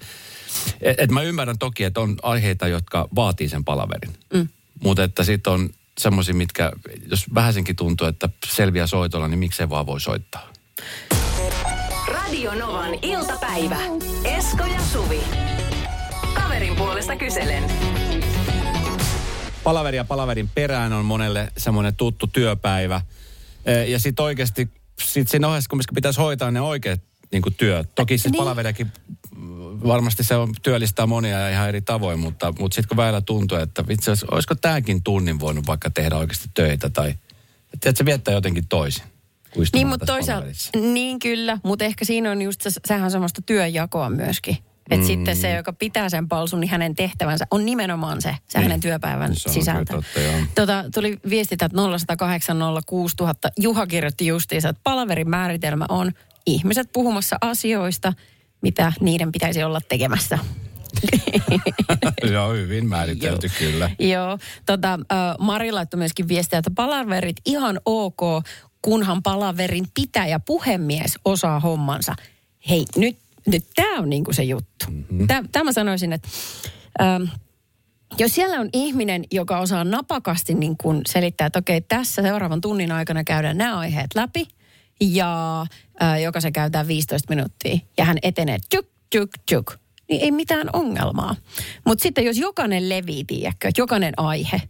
Et, 0.82 1.00
et 1.00 1.12
mä 1.12 1.22
ymmärrän 1.22 1.58
toki, 1.58 1.84
että 1.84 2.00
on 2.00 2.16
aiheita, 2.24 2.68
jotka 2.68 3.08
vaatii 3.16 3.50
sen 3.50 3.66
palaverin. 3.66 4.14
Mm. 4.34 4.48
Mutta 4.84 5.04
että 5.04 5.24
sitten 5.24 5.54
on 5.54 5.70
semmoisia, 5.98 6.36
mitkä, 6.36 6.72
jos 7.12 7.26
vähäsenkin 7.34 7.76
tuntuu, 7.76 8.08
että 8.08 8.30
selviää 8.48 8.88
soitolla, 8.88 9.28
niin 9.28 9.40
miksei 9.40 9.70
vaan 9.70 9.86
voi 9.86 10.02
soittaa. 10.02 10.54
Radio 12.08 12.56
Novan 12.56 12.94
iltapäivä. 13.02 13.78
Esko 14.24 14.64
ja 14.66 14.82
Suvi. 14.94 15.20
Kaverin 16.34 16.76
puolesta 16.76 17.16
kyselen. 17.16 17.64
Palaveri 19.68 19.98
ja 19.98 20.04
palaverin 20.06 20.50
perään 20.56 20.94
on 20.94 21.06
monelle 21.06 21.52
semmoinen 21.58 21.96
tuttu 21.96 22.28
työpäivä. 22.28 23.02
E, 23.66 23.84
Ja 23.84 24.00
sitten 24.00 24.24
oikeasti, 24.24 24.70
sit 25.04 25.28
siinä 25.28 25.48
ohessa 25.48 25.70
kumminkin 25.70 25.96
pitäisi 25.96 26.20
hoitaa 26.20 26.52
ne 26.52 26.62
oikeat 26.62 27.02
niin 27.32 27.44
työt. 27.58 27.96
Toki 27.96 28.18
siis 28.18 28.32
Niin. 28.32 28.38
palaveriakin 28.38 28.92
varmasti 29.88 30.24
se 30.24 30.36
on, 30.36 30.54
työllistää 30.62 31.06
monia 31.06 31.40
ja 31.40 31.50
ihan 31.50 31.70
eri 31.70 31.82
tavoin, 31.82 32.20
mutta, 32.20 32.54
mutta 32.60 32.76
sitten 32.76 32.88
kun 32.88 32.98
välillä 32.98 33.22
tuntuu, 33.22 33.58
että 33.58 33.84
itse 33.90 34.12
asiassa 34.12 34.36
olisiko 34.36 34.56
tämäkin 34.56 35.04
tunnin 35.04 35.40
voinut 35.40 35.68
vaikka 35.68 35.90
tehdä 35.90 36.16
oikeasti 36.16 36.50
töitä 36.54 36.90
tai 36.90 37.14
että 37.74 37.94
se 37.96 38.06
viettää 38.06 38.34
jotenkin 38.34 38.68
toisin. 38.68 39.04
Niin, 39.74 39.88
mutta 39.88 40.06
toisaalta, 40.06 40.48
niin 40.76 41.20
kyllä, 41.20 41.58
mutta 41.64 41.86
ehkä 41.86 42.06
siinä 42.06 42.32
on 42.32 42.42
just, 42.42 42.62
se, 42.62 42.70
sehän 42.88 43.04
on 43.04 43.12
semmoista 43.12 43.42
työnjakoa 43.46 44.10
myöskin. 44.10 44.58
Että 44.92 45.04
mm. 45.04 45.08
sitten 45.08 45.36
se, 45.36 45.52
joka 45.52 45.74
pitää 45.74 46.10
sen 46.10 46.28
palsun, 46.28 46.60
niin 46.60 46.70
hänen 46.70 46.96
tehtävänsä 46.96 47.46
on 47.52 47.66
nimenomaan 47.66 48.22
se, 48.22 48.36
se 48.48 48.58
Niin. 48.58 48.64
hänen 48.64 48.80
työpäivän 48.80 49.36
Se 49.36 49.50
sisältö. 49.50 49.94
totta, 49.94 50.20
joo. 50.20 50.34
tota, 50.56 50.84
tuli 50.94 51.18
viestit, 51.30 51.62
että 51.62 51.78
0806000. 51.78 53.52
Juha 53.60 53.88
kirjoitti 53.88 54.28
justiinsa, 54.28 54.70
että 54.70 54.82
palaverin 54.84 55.30
määritelmä 55.30 55.86
on 55.90 56.12
ihmiset 56.46 56.90
puhumassa 56.94 57.38
asioista, 57.42 58.14
mitä 58.62 58.94
niiden 59.02 59.32
pitäisi 59.32 59.64
olla 59.64 59.80
tekemässä. 59.90 60.40
Joo, 62.32 62.54
hyvin 62.54 62.86
määritelty 62.86 63.50
kyllä. 63.60 63.90
Joo, 64.00 64.38
tota, 64.66 65.00
Mari 65.40 65.72
laittoi 65.72 65.98
myöskin 65.98 66.28
viestiä, 66.28 66.60
että 66.60 66.72
palaverit 66.76 67.38
ihan 67.46 67.80
ok, 67.86 68.20
kunhan 68.82 69.24
palaverin 69.24 69.86
pitäjä 69.94 70.40
puhemies 70.40 71.20
osaa 71.26 71.60
hommansa. 71.60 72.16
Hei, 72.70 72.86
nyt 72.96 73.18
tämä 73.76 74.00
on 74.00 74.10
niinku 74.10 74.34
se 74.34 74.44
juttu. 74.44 74.86
Mm-hmm. 74.90 75.28
Tämä 75.28 75.64
mä 75.64 75.72
sanoisin, 75.72 76.14
että 76.14 76.28
ähm, 77.02 77.24
jos 78.18 78.36
siellä 78.36 78.60
on 78.60 78.70
ihminen, 78.74 79.24
joka 79.32 79.60
osaa 79.60 79.84
napakasti 79.84 80.54
niin 80.54 80.78
kun 80.78 81.02
selittää, 81.08 81.48
että 81.48 81.60
okei, 81.60 81.82
tässä 81.82 82.22
seuraavan 82.22 82.62
tunnin 82.62 82.92
aikana 82.92 83.24
käydään 83.24 83.58
nämä 83.58 83.78
aiheet 83.78 84.16
läpi, 84.16 84.48
ja 85.02 85.62
äh, 86.02 86.22
joka 86.22 86.42
se 86.42 86.52
käytetään 86.52 86.88
15 86.88 87.36
minuuttia, 87.36 87.78
ja 87.98 88.06
hän 88.06 88.18
etenee 88.22 88.58
tjuk, 88.70 88.88
tjuk, 89.10 89.30
tjuk, 89.46 89.76
niin 90.10 90.22
ei 90.22 90.32
mitään 90.32 90.70
ongelmaa. 90.74 91.36
Mutta 91.86 92.04
sitten 92.04 92.26
jos 92.26 92.38
jokainen 92.38 92.90
levii, 92.90 93.26
tiedätkö, 93.26 93.68
että 93.68 93.82
jokainen 93.82 94.14
aihe, 94.18 94.62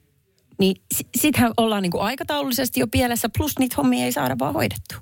niin 0.59 0.75
sittenhän 1.17 1.53
ollaan 1.57 1.83
niinku 1.83 1.99
aikataulullisesti 1.99 2.79
jo 2.79 2.87
pielessä, 2.87 3.29
plus 3.37 3.59
niitä 3.59 3.75
hommia 3.77 4.05
ei 4.05 4.11
saada 4.11 4.35
vaan 4.39 4.53
hoidettua. 4.53 4.99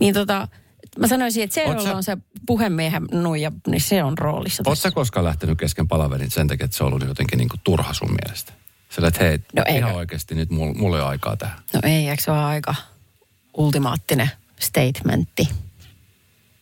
Niin 0.00 0.14
tota, 0.14 0.48
Mä 0.98 1.08
sanoisin, 1.08 1.42
että 1.42 1.60
Oot 1.60 1.66
Seerolla 1.68 1.90
sä- 1.90 1.96
on 1.96 2.02
se 2.02 2.16
puhemiehen 2.46 3.02
nuija, 3.12 3.52
niin 3.66 3.80
se 3.80 4.02
on 4.04 4.18
roolissa 4.18 4.62
Oletko 4.66 4.82
sä 4.82 4.90
koskaan 4.90 5.24
lähtenyt 5.24 5.58
kesken 5.58 5.88
palaverin 5.88 6.30
sen 6.30 6.48
takia, 6.48 6.64
että 6.64 6.76
se 6.76 6.84
on 6.84 6.92
ollut 6.92 7.08
jotenkin 7.08 7.38
niin 7.38 7.48
kuin 7.48 7.60
turha 7.64 7.92
sun 7.92 8.14
mielestä? 8.24 8.52
Sillä, 8.88 9.08
että 9.08 9.24
hei, 9.24 9.38
No 9.56 9.62
ihan 9.68 9.94
oikeasti 9.94 10.34
nyt 10.34 10.50
mulla, 10.50 10.74
mulla 10.74 10.96
ei 10.96 11.02
ole 11.02 11.08
aikaa 11.10 11.36
tähän. 11.36 11.58
No 11.72 11.80
ei, 11.82 12.08
eikö 12.08 12.22
se 12.22 12.30
ole 12.30 12.38
aika 12.44 12.74
ultimaattinen 13.56 14.30
statementti? 14.60 15.48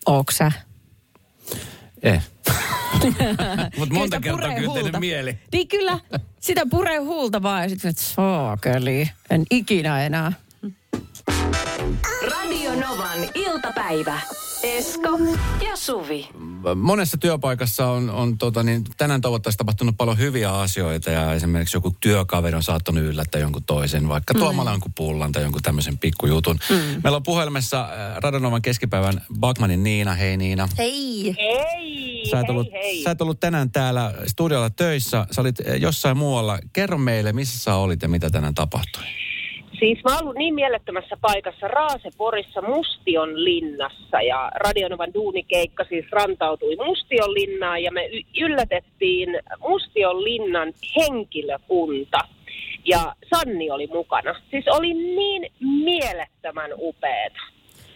Ootko 0.07 0.33
sä? 0.33 0.53
Ei. 2.03 2.21
Mutta 3.79 3.95
monta 3.95 4.21
kertaa 4.21 4.55
kyllä 4.55 5.01
mieli. 5.01 5.39
Niin 5.53 5.69
kyllä, 5.69 6.01
sitä 6.41 6.63
puree 6.71 6.99
huulta 6.99 7.43
vaan 7.43 7.63
ja 7.63 7.69
sitten 7.69 7.89
että 7.91 8.03
saakeli, 8.03 9.11
en 9.31 9.45
ikinä 9.51 10.05
enää. 10.07 10.33
Radio 12.31 12.71
Novan 12.71 13.19
iltapäivä. 13.35 14.21
Esko 14.63 15.19
ja 15.67 15.77
Suvi. 15.77 16.29
Monessa 16.77 17.17
työpaikassa 17.19 17.87
on, 17.87 18.11
on 18.11 18.39
tota, 18.39 18.63
niin, 18.63 18.85
tänään 18.97 19.21
toivottavasti 19.21 19.59
tapahtunut 19.59 19.97
paljon 19.97 20.19
hyviä 20.19 20.53
asioita 20.53 21.11
ja 21.11 21.33
esimerkiksi 21.33 21.77
joku 21.77 21.97
työkaveri 22.01 22.57
on 22.57 22.63
saattanut 22.63 23.05
yllättää 23.05 23.41
jonkun 23.41 23.65
toisen, 23.65 24.09
vaikka 24.09 24.35
tuomalla 24.35 24.71
jonkun 24.71 24.93
pullan 24.97 25.33
tai 25.33 25.43
jonkun 25.43 25.63
tämmöisen 25.63 25.99
pikkujutun. 25.99 26.59
Mm. 26.71 26.77
Meillä 26.77 27.17
on 27.17 27.23
puhelimessa 27.23 27.81
äh, 27.81 28.17
Radonovan 28.17 28.63
keskipäivän 28.63 29.23
Bagmanin 29.41 29.85
Niina. 29.85 30.15
Hei 30.15 30.37
Niina. 30.37 30.69
Hei! 30.79 31.35
Hei, 31.39 32.23
Sä 32.31 32.41
et, 32.41 32.47
hei, 32.47 32.51
ollut, 32.51 32.73
hei. 32.73 33.03
sä 33.03 33.11
et 33.11 33.21
ollut 33.23 33.41
tänään 33.41 33.71
täällä 33.71 34.15
studiolla 34.27 34.71
töissä, 34.71 35.27
sä 35.31 35.41
olit 35.41 35.61
eh, 35.61 35.81
jossain 35.81 36.17
muualla. 36.17 36.59
Kerro 36.73 36.99
meille, 36.99 37.33
missä 37.33 37.59
sä 37.59 37.75
olit 37.75 38.03
ja 38.03 38.09
mitä 38.09 38.31
tänään 38.31 38.55
tapahtui. 38.55 39.24
Siis 39.79 39.99
mä 40.05 40.15
oon 40.15 40.23
ollut 40.23 40.37
niin 40.37 40.55
mielettömässä 40.55 41.17
paikassa 41.21 41.69
Raaseporissa 41.69 42.63
Mustion 42.63 43.45
linnassa 43.45 44.21
ja 44.21 44.51
Radionovan 44.55 45.15
duunikeikka 45.15 45.85
siis 45.89 46.05
rantautui 46.13 46.77
Mustion 46.77 47.35
linnaan 47.35 47.83
ja 47.83 47.93
me 47.93 48.09
yllätettiin 48.41 49.29
Mustion 49.69 50.25
linnan 50.25 50.73
henkilökunta. 50.97 52.19
Ja 52.85 53.15
Sanni 53.35 53.71
oli 53.71 53.87
mukana. 53.87 54.35
Siis 54.51 54.65
oli 54.69 54.95
niin 54.95 55.53
mielettömän 55.85 56.71
upeeta. 56.79 57.39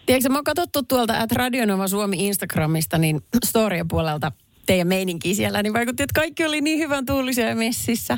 Tiedätkö, 0.05 0.29
mä 0.29 0.37
oon 0.37 0.43
katsottu 0.43 0.83
tuolta 0.83 1.13
at 1.19 1.31
Radionova 1.31 1.87
Suomi 1.87 2.27
Instagramista, 2.27 2.97
niin 2.97 3.19
storien 3.45 3.87
puolelta 3.87 4.31
teidän 4.65 4.87
meininkiä 4.87 5.33
siellä, 5.33 5.63
niin 5.63 5.73
vaikutti, 5.73 6.03
että 6.03 6.19
kaikki 6.21 6.45
oli 6.45 6.61
niin 6.61 6.79
hyvän 6.79 7.05
tuulisia 7.05 7.55
messissä. 7.55 8.17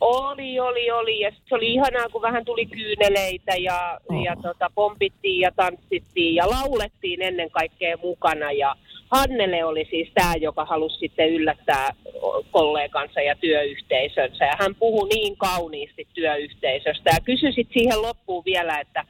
Oli, 0.00 0.60
oli, 0.60 0.90
oli. 0.90 1.20
Ja 1.20 1.30
se 1.48 1.54
oli 1.54 1.72
ihanaa, 1.72 2.08
kun 2.08 2.22
vähän 2.22 2.44
tuli 2.44 2.66
kyyneleitä 2.66 3.56
ja, 3.56 4.00
Oh. 4.10 4.24
ja 4.24 4.36
tota, 4.42 4.70
pompittiin 4.74 5.40
ja 5.40 5.50
tanssittiin 5.56 6.34
ja 6.34 6.50
laulettiin 6.50 7.22
ennen 7.22 7.50
kaikkea 7.50 7.96
mukana. 7.96 8.52
Ja 8.52 8.76
Hannele 9.10 9.64
oli 9.64 9.86
siis 9.90 10.08
tämä, 10.14 10.34
joka 10.34 10.64
halusi 10.64 10.98
sitten 10.98 11.28
yllättää 11.30 11.90
kollegansa 12.50 13.20
ja 13.20 13.34
työyhteisönsä. 13.40 14.44
Ja 14.44 14.56
hän 14.58 14.74
puhui 14.74 15.08
niin 15.08 15.36
kauniisti 15.36 16.06
työyhteisöstä 16.14 17.10
ja 17.10 17.20
kysyi 17.24 17.52
sit 17.52 17.68
siihen 17.72 18.02
loppuun 18.02 18.44
vielä, 18.44 18.80
että 18.80 19.04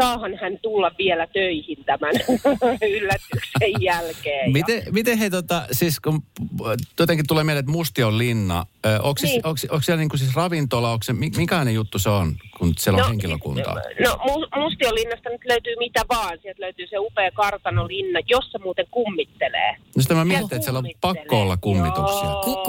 saahan 0.00 0.36
hän 0.40 0.58
tulla 0.62 0.90
vielä 0.98 1.26
töihin 1.26 1.84
tämän 1.84 2.12
yllätyksen 2.96 3.82
jälkeen. 3.82 4.46
Ja- 4.46 4.52
Miten, 4.52 4.82
miten 4.90 5.18
hei 5.18 5.30
tota, 5.30 5.62
siis 5.72 6.00
kun 6.00 6.22
äh, 6.66 6.72
jotenkin 7.00 7.26
tulee 7.28 7.44
mieleen, 7.44 7.60
että 7.60 7.72
Mustion 7.72 8.18
linna, 8.18 8.66
ö, 8.86 8.98
onko, 9.02 9.18
siis, 9.18 9.32
Niin. 9.32 9.46
onko, 9.46 9.58
onko 9.70 9.82
siellä 9.82 10.00
niinku 10.00 10.16
siis 10.16 10.34
ravintola, 10.36 10.90
onko 10.92 11.02
se, 11.02 11.12
mi- 11.12 11.30
minkälainen 11.36 11.74
juttu 11.74 11.98
se 11.98 12.08
on, 12.10 12.34
kun 12.58 12.72
siellä 12.78 13.02
on 13.02 13.08
henkilökuntaa? 13.08 13.74
No 14.04 14.10
Mu- 14.12 14.60
Mustiolinnasta 14.60 15.30
nyt 15.30 15.40
löytyy 15.44 15.74
mitä 15.78 16.02
vaan. 16.08 16.38
Sieltä 16.42 16.60
löytyy 16.62 16.86
se 16.86 16.98
upea 16.98 17.30
kartanolinna, 17.30 18.20
jossa 18.28 18.58
muuten 18.58 18.86
kummittelee. 18.90 19.76
No 19.96 20.02
sitä 20.02 20.14
mä 20.14 20.24
mietin, 20.24 20.44
että 20.44 20.60
siellä 20.60 20.78
on 20.78 20.88
pakko 21.00 21.40
olla 21.40 21.56
kummituksia. 21.56 22.30
Ku- 22.44 22.64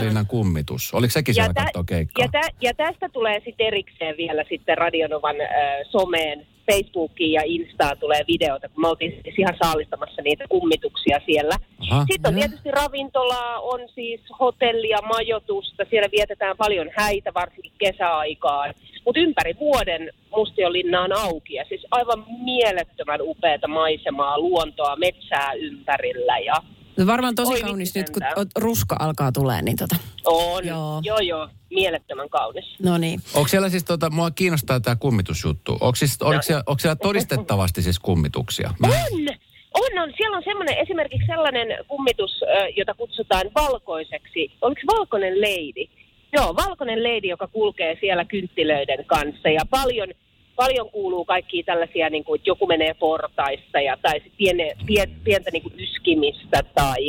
linnan 0.00 0.26
kummitus. 0.26 0.94
Oliko 0.94 1.10
sekin 1.10 1.34
siellä 1.34 1.54
tä- 1.54 1.64
katsoa 1.64 1.84
keikkaa? 1.84 2.24
ja, 2.24 2.28
tä- 2.32 2.54
ja 2.60 2.74
tästä 2.74 3.08
tulee 3.08 3.40
sitten 3.44 3.66
erikseen 3.66 4.16
vielä 4.16 4.44
sitten 4.48 4.78
Radionovan 4.78 5.36
äh, 5.40 5.48
someen, 5.90 6.46
Facebookiin 6.70 7.32
ja 7.32 7.42
Instaan 7.44 7.98
tulee 7.98 8.24
videota, 8.28 8.68
kun 8.68 8.80
me 8.80 8.88
oltiin 8.88 9.20
siis 9.22 9.38
ihan 9.38 9.56
saalistamassa 9.62 10.22
niitä 10.22 10.44
kummituksia 10.48 11.20
siellä. 11.26 11.56
Aha. 11.90 12.04
Sitten 12.12 12.28
on 12.28 12.40
tietysti 12.40 12.70
ravintolaa, 12.70 13.60
on 13.60 13.80
siis 13.94 14.20
hotellia, 14.40 14.98
majoitusta, 15.02 15.84
siellä 15.90 16.08
vietetään 16.12 16.56
paljon 16.56 16.90
häitä, 16.96 17.34
varsinkin 17.34 17.72
kesäaikaan. 17.78 18.74
Mutta 19.04 19.20
ympäri 19.20 19.56
vuoden 19.60 20.10
Mustionlinna 20.36 21.02
on 21.02 21.12
auki 21.12 21.54
ja 21.54 21.64
siis 21.68 21.86
aivan 21.90 22.24
mielettömän 22.44 23.20
upeata 23.22 23.68
maisemaa, 23.68 24.38
luontoa, 24.38 24.96
metsää 24.96 25.52
ympärillä 25.52 26.38
ja 26.38 26.54
No 26.96 27.06
varmaan 27.06 27.34
tosi 27.34 27.52
Oi, 27.52 27.60
kaunis 27.60 27.94
vitsi 27.94 27.98
nyt, 27.98 28.10
kun 28.34 28.46
ruska 28.58 28.96
alkaa 28.98 29.32
tulee, 29.32 29.62
niin 29.62 29.76
tota, 29.76 29.96
on, 30.24 30.66
Joo. 30.66 31.00
joo, 31.04 31.18
joo, 31.18 31.48
mielettömän 31.70 32.28
kaunis. 32.28 32.64
no 32.82 32.98
niin. 32.98 33.20
Onko 33.34 33.48
siellä 33.48 33.68
siis, 33.68 33.84
tota, 33.84 34.10
mua 34.10 34.30
kiinnostaa 34.30 34.80
tämä 34.80 34.96
kummitusjuttu. 34.96 35.72
Onko, 35.72 35.94
siis, 35.94 36.22
onko, 36.22 36.42
siellä, 36.42 36.62
onko 36.66 36.78
siellä 36.78 36.96
todistettavasti 36.96 37.82
siis 37.82 37.98
kummituksia? 37.98 38.74
Mä, 38.78 38.86
On! 38.86 39.28
On, 39.74 40.02
on. 40.02 40.12
Siellä 40.16 40.36
on 40.36 40.42
semmoinen, 40.44 40.78
esimerkiksi 40.78 41.26
sellainen 41.26 41.68
kummitus, 41.88 42.40
jota 42.76 42.94
kutsutaan 42.94 43.50
valkoiseksi. 43.54 44.52
Oliko 44.62 44.80
se 44.80 44.96
valkoinen 44.98 45.40
leidi? 45.40 45.88
Joo, 46.32 46.56
valkoinen 46.56 47.02
leidi, 47.02 47.28
joka 47.28 47.46
kulkee 47.46 47.96
siellä 48.00 48.24
kynttilöiden 48.24 49.04
kanssa. 49.06 49.48
Ja 49.48 49.60
paljon, 49.70 50.08
paljon 50.56 50.90
kuuluu 50.90 51.24
kaikkia 51.24 51.62
tällaisia, 51.66 52.10
niin 52.10 52.24
kuin, 52.24 52.38
että 52.38 52.50
joku 52.50 52.66
menee 52.66 52.94
portaissa 52.94 53.80
ja, 53.80 53.96
tai 54.02 54.20
piene, 54.36 54.72
pien, 54.86 55.10
pientä 55.24 55.50
niin 55.50 55.62
kuin 55.62 55.80
yskimistä 55.80 56.62
tai 56.74 57.06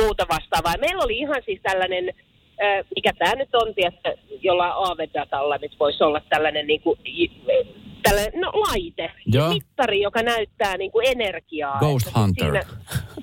muuta 0.00 0.26
vastaavaa. 0.28 0.74
Meillä 0.80 1.04
oli 1.04 1.18
ihan 1.18 1.42
siis 1.44 1.60
tällainen, 1.62 2.08
ö, 2.62 2.84
mikä 2.94 3.12
tämä 3.18 3.34
nyt 3.34 3.54
on, 3.54 3.74
tietysti, 3.74 4.08
jolla 4.42 4.66
aavedatalla 4.66 5.58
nyt 5.58 5.76
voisi 5.80 6.04
olla 6.04 6.20
tällainen 6.28 6.66
niin 6.66 6.80
kuin, 6.80 6.98
tällainen, 8.02 8.40
no 8.40 8.50
laite, 8.54 9.10
Joo. 9.26 9.48
mittari, 9.48 10.00
joka 10.00 10.22
näyttää 10.22 10.76
niin 10.76 10.92
kuin 10.92 11.06
energiaa. 11.06 11.78
Ghost 11.78 12.06
Että 12.06 12.20
Hunter. 12.20 12.44
Siinä, 12.44 12.64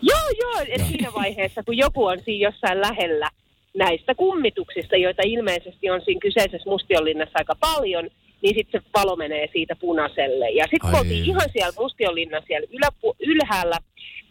joo, 0.02 0.30
joo, 0.40 0.66
että 0.68 0.88
siinä 0.88 1.14
vaiheessa, 1.14 1.64
kun 1.64 1.78
joku 1.78 2.06
on 2.06 2.20
siinä 2.26 2.50
jossain 2.50 2.82
lähellä 2.82 3.30
näistä 3.78 4.16
kummituksista, 4.16 4.96
joita 4.96 5.22
ilmeisesti 5.26 5.90
on 5.90 6.02
siinä 6.06 6.20
kyseisessä 6.20 6.70
Mustionlinnassa 6.70 7.40
aika 7.40 7.56
paljon, 7.60 8.10
niin 8.42 8.56
sitten 8.56 8.82
se 8.82 8.88
valo 8.96 9.16
menee 9.16 9.50
siitä 9.54 9.76
punaiselle. 9.76 10.50
Ja 10.50 10.64
sitten 10.64 10.92
kun 10.92 11.00
oltiin 11.00 11.26
ihan 11.26 11.50
siellä 11.54 11.74
Mustionlinnan 11.80 12.44
siellä 12.48 12.68
yläpu- 12.72 13.16
ylhäällä 13.20 13.78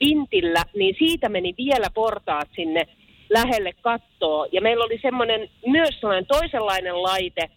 vintillä, 0.01 0.63
niin 0.75 0.97
siitä 0.99 1.29
meni 1.29 1.55
vielä 1.57 1.87
portaat 1.95 2.49
sinne 2.57 2.87
lähelle 3.31 3.73
kattoa. 3.81 4.47
Ja 4.53 4.61
meillä 4.61 4.85
oli 4.85 4.99
semmoinen 5.03 5.51
myös 5.67 6.01
sellainen 6.01 6.27
toisenlainen 6.27 7.03
laite, 7.03 7.51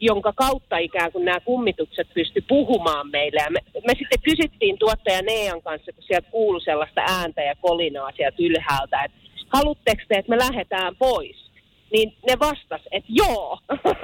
jonka 0.00 0.32
kautta 0.32 0.78
ikään 0.78 1.12
kuin 1.12 1.24
nämä 1.24 1.40
kummitukset 1.40 2.08
pysty 2.14 2.44
puhumaan 2.48 3.10
meille. 3.10 3.40
Ja 3.40 3.50
me, 3.50 3.60
me 3.86 3.92
sitten 3.98 4.22
kysyttiin 4.22 4.78
tuottaja 4.78 5.22
Nean 5.22 5.62
kanssa, 5.62 5.92
kun 5.92 6.02
sieltä 6.02 6.30
kuului 6.30 6.60
sellaista 6.60 7.00
ääntä 7.00 7.42
ja 7.42 7.54
kolinaa 7.60 8.12
sieltä 8.16 8.36
ylhäältä, 8.38 9.04
että 9.04 9.18
haluatteko 9.48 10.02
te, 10.08 10.14
että 10.14 10.30
me 10.30 10.38
lähdetään 10.38 10.96
pois? 10.96 11.47
Niin 11.92 12.16
ne 12.26 12.38
vastas, 12.38 12.80
että 12.90 13.08
joo. 13.12 13.58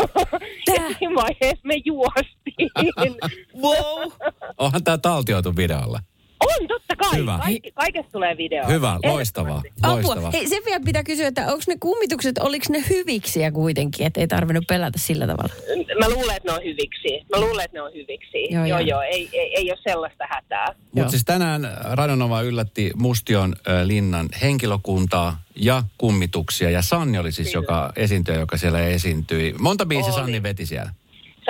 ja 0.66 0.74
siinä 0.98 1.14
vaiheessa 1.14 1.62
me 1.64 1.74
juostiin. 1.84 2.70
Wow. 3.62 4.10
onhan 4.58 4.84
tämä 4.84 4.98
taltioitu 4.98 5.56
videolla. 5.56 6.00
On, 6.40 6.68
totta 6.68 6.96
kai. 6.96 7.18
Hyvä. 7.20 7.38
Kaikki, 7.42 7.72
kaikesta 7.72 8.12
tulee 8.12 8.36
video. 8.36 8.66
Hyvä, 8.68 8.98
loistavaa. 9.04 9.62
Apua. 9.82 9.94
loistavaa. 9.94 10.30
Hei, 10.30 10.48
sen 10.48 10.62
vielä 10.64 10.80
pitää 10.84 11.02
kysyä, 11.04 11.26
että 11.26 11.46
onko 11.46 11.62
ne 11.68 11.76
kummitukset, 11.80 12.38
oliko 12.38 12.66
ne 12.68 12.84
hyviksiä 12.90 13.50
kuitenkin, 13.52 14.06
että 14.06 14.20
ei 14.20 14.26
tarvinnut 14.26 14.64
pelätä 14.68 14.98
sillä 14.98 15.26
tavalla? 15.26 15.54
Mä 16.00 16.08
luulen, 16.08 16.36
että 16.36 16.52
ne 16.52 16.58
on 16.58 16.64
hyviksi. 16.64 17.26
Mä 17.36 17.40
luulen, 17.40 17.64
että 17.64 17.78
ne 17.78 17.82
on 17.82 17.92
hyviksi. 17.94 18.38
Joo, 18.50 18.64
Joo, 18.64 18.78
joo, 18.78 18.88
joo. 18.88 19.02
ei, 19.02 19.28
ei, 19.32 19.56
ei 19.56 19.70
ole 19.70 19.78
sellaista 19.88 20.24
hätää. 20.30 20.66
Mutta 20.92 21.10
siis 21.10 21.24
tänään 21.24 21.68
Radionova 21.90 22.42
yllätti 22.42 22.90
Mustion 22.96 23.54
ö, 23.68 23.86
linnan 23.86 24.28
henkilökuntaa 24.42 25.42
ja 25.56 25.82
kummituksia. 25.98 26.70
Ja 26.70 26.82
Sanni 26.82 27.18
oli 27.18 27.32
siis 27.32 27.48
Kyllä. 27.48 27.62
joka 27.62 27.92
esiintyjä, 27.96 28.38
joka 28.38 28.56
siellä 28.56 28.80
esiintyi. 28.86 29.54
Monta 29.60 29.86
biisiä. 29.86 30.12
Sanni 30.12 30.42
veti 30.42 30.66
siellä? 30.66 30.90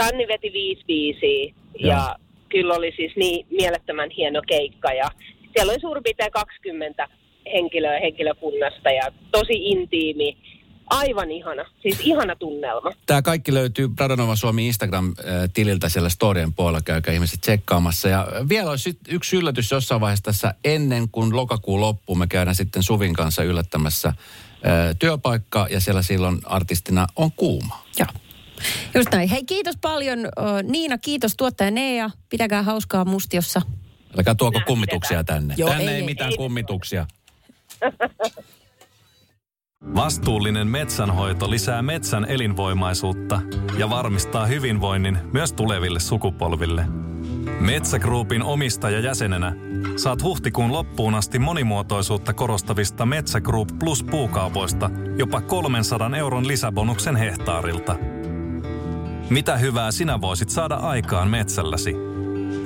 Sanni 0.01 0.29
veti 0.29 0.53
viisi 0.53 0.85
biisiä 0.87 1.55
ja 1.79 2.17
kyllä 2.55 2.75
oli 2.75 2.93
siis 2.97 3.13
niin 3.17 3.47
mielettömän 3.51 4.11
hieno 4.11 4.43
keikka 4.47 4.93
ja 4.93 5.11
siellä 5.53 5.71
oli 5.73 5.81
suurin 5.81 6.03
piirtein 6.03 6.33
20 6.33 7.09
henkilöä 7.53 8.01
henkilökunnasta 8.01 8.91
ja 8.91 9.03
tosi 9.31 9.53
intiimi, 9.55 10.37
aivan 10.91 11.31
ihana, 11.31 11.65
siis 11.83 12.01
ihana 12.01 12.37
tunnelma. 12.37 12.91
Tämä 13.07 13.23
kaikki 13.23 13.55
löytyy 13.55 13.89
Radonova 13.99 14.37
Suomi 14.37 14.67
Instagram-tililtä 14.67 15.89
siellä 15.89 16.09
storien 16.09 16.55
puolella, 16.55 16.81
käykää 16.81 17.15
ihmiset 17.15 17.41
tsekkaamassa. 17.41 18.09
Ja 18.09 18.27
vielä 18.49 18.71
olisi 18.71 18.99
yksi 19.09 19.37
yllätys 19.37 19.71
jossain 19.71 20.01
vaiheessa 20.01 20.25
tässä 20.25 20.55
ennen 20.65 21.09
kuin 21.09 21.37
lokakuun 21.37 21.81
loppuu. 21.81 22.15
Me 22.15 22.27
käydään 22.27 22.57
sitten 22.57 22.83
Suvin 22.83 23.15
kanssa 23.15 23.43
yllättämässä 23.43 24.09
ö, 24.09 24.95
työpaikka 24.99 25.67
ja 25.71 25.81
siellä 25.81 26.03
silloin 26.03 26.39
artistina 26.45 27.07
on 27.17 27.33
kuuma. 27.33 27.85
Joo. 27.99 28.24
Just 28.95 29.09
näin. 29.13 29.29
Hei, 29.29 29.45
kiitos 29.45 29.75
paljon 29.81 30.19
Niina, 30.63 30.99
kiitos 30.99 31.35
tuottaja 31.37 31.71
Nea. 31.71 32.11
Pitäkää 32.29 32.63
hauskaa 32.63 33.05
mustiossa. 33.05 33.63
Älkää 34.19 34.35
tuoko 34.35 34.53
Nähdään, 34.53 34.67
kummituksia 34.67 35.25
tänne. 35.25 35.55
Joo, 35.57 35.69
tänne 35.69 35.85
ei, 35.85 35.89
ei, 35.89 35.97
ei, 35.97 36.07
mitään 36.07 36.31
ei. 36.31 36.37
kummituksia. 36.37 37.07
Vastuullinen 39.95 40.69
metsänhoito 40.69 41.51
lisää 41.51 41.83
metsän 41.83 42.25
elinvoimaisuutta 42.25 43.41
ja 43.79 43.91
varmistaa 43.91 44.47
hyvinvoinnin 44.47 45.19
myös 45.33 45.53
tuleville 45.53 46.01
sukupolville. 46.01 46.85
Metsä 47.61 47.99
Groupin 47.99 48.43
omistajajäsenenä 48.43 49.53
saat 49.97 50.23
huhtikuun 50.23 50.73
loppuun 50.73 51.15
asti 51.15 51.39
monimuotoisuutta 51.39 52.33
korostavista 52.33 53.07
Metsä 53.07 53.41
Group 53.41 53.69
Plus 53.79 54.05
puukaupoista 54.05 54.91
jopa 55.19 55.41
300 55.41 56.11
euron 56.17 56.49
lisäbonuksen 56.49 57.17
hehtaarilta. 57.17 57.97
Mitä 59.31 59.57
hyvää 59.57 59.93
sinä 59.93 60.21
voisit 60.21 60.51
saada 60.51 60.75
aikaan 60.75 61.31
metsälläsi? 61.31 61.95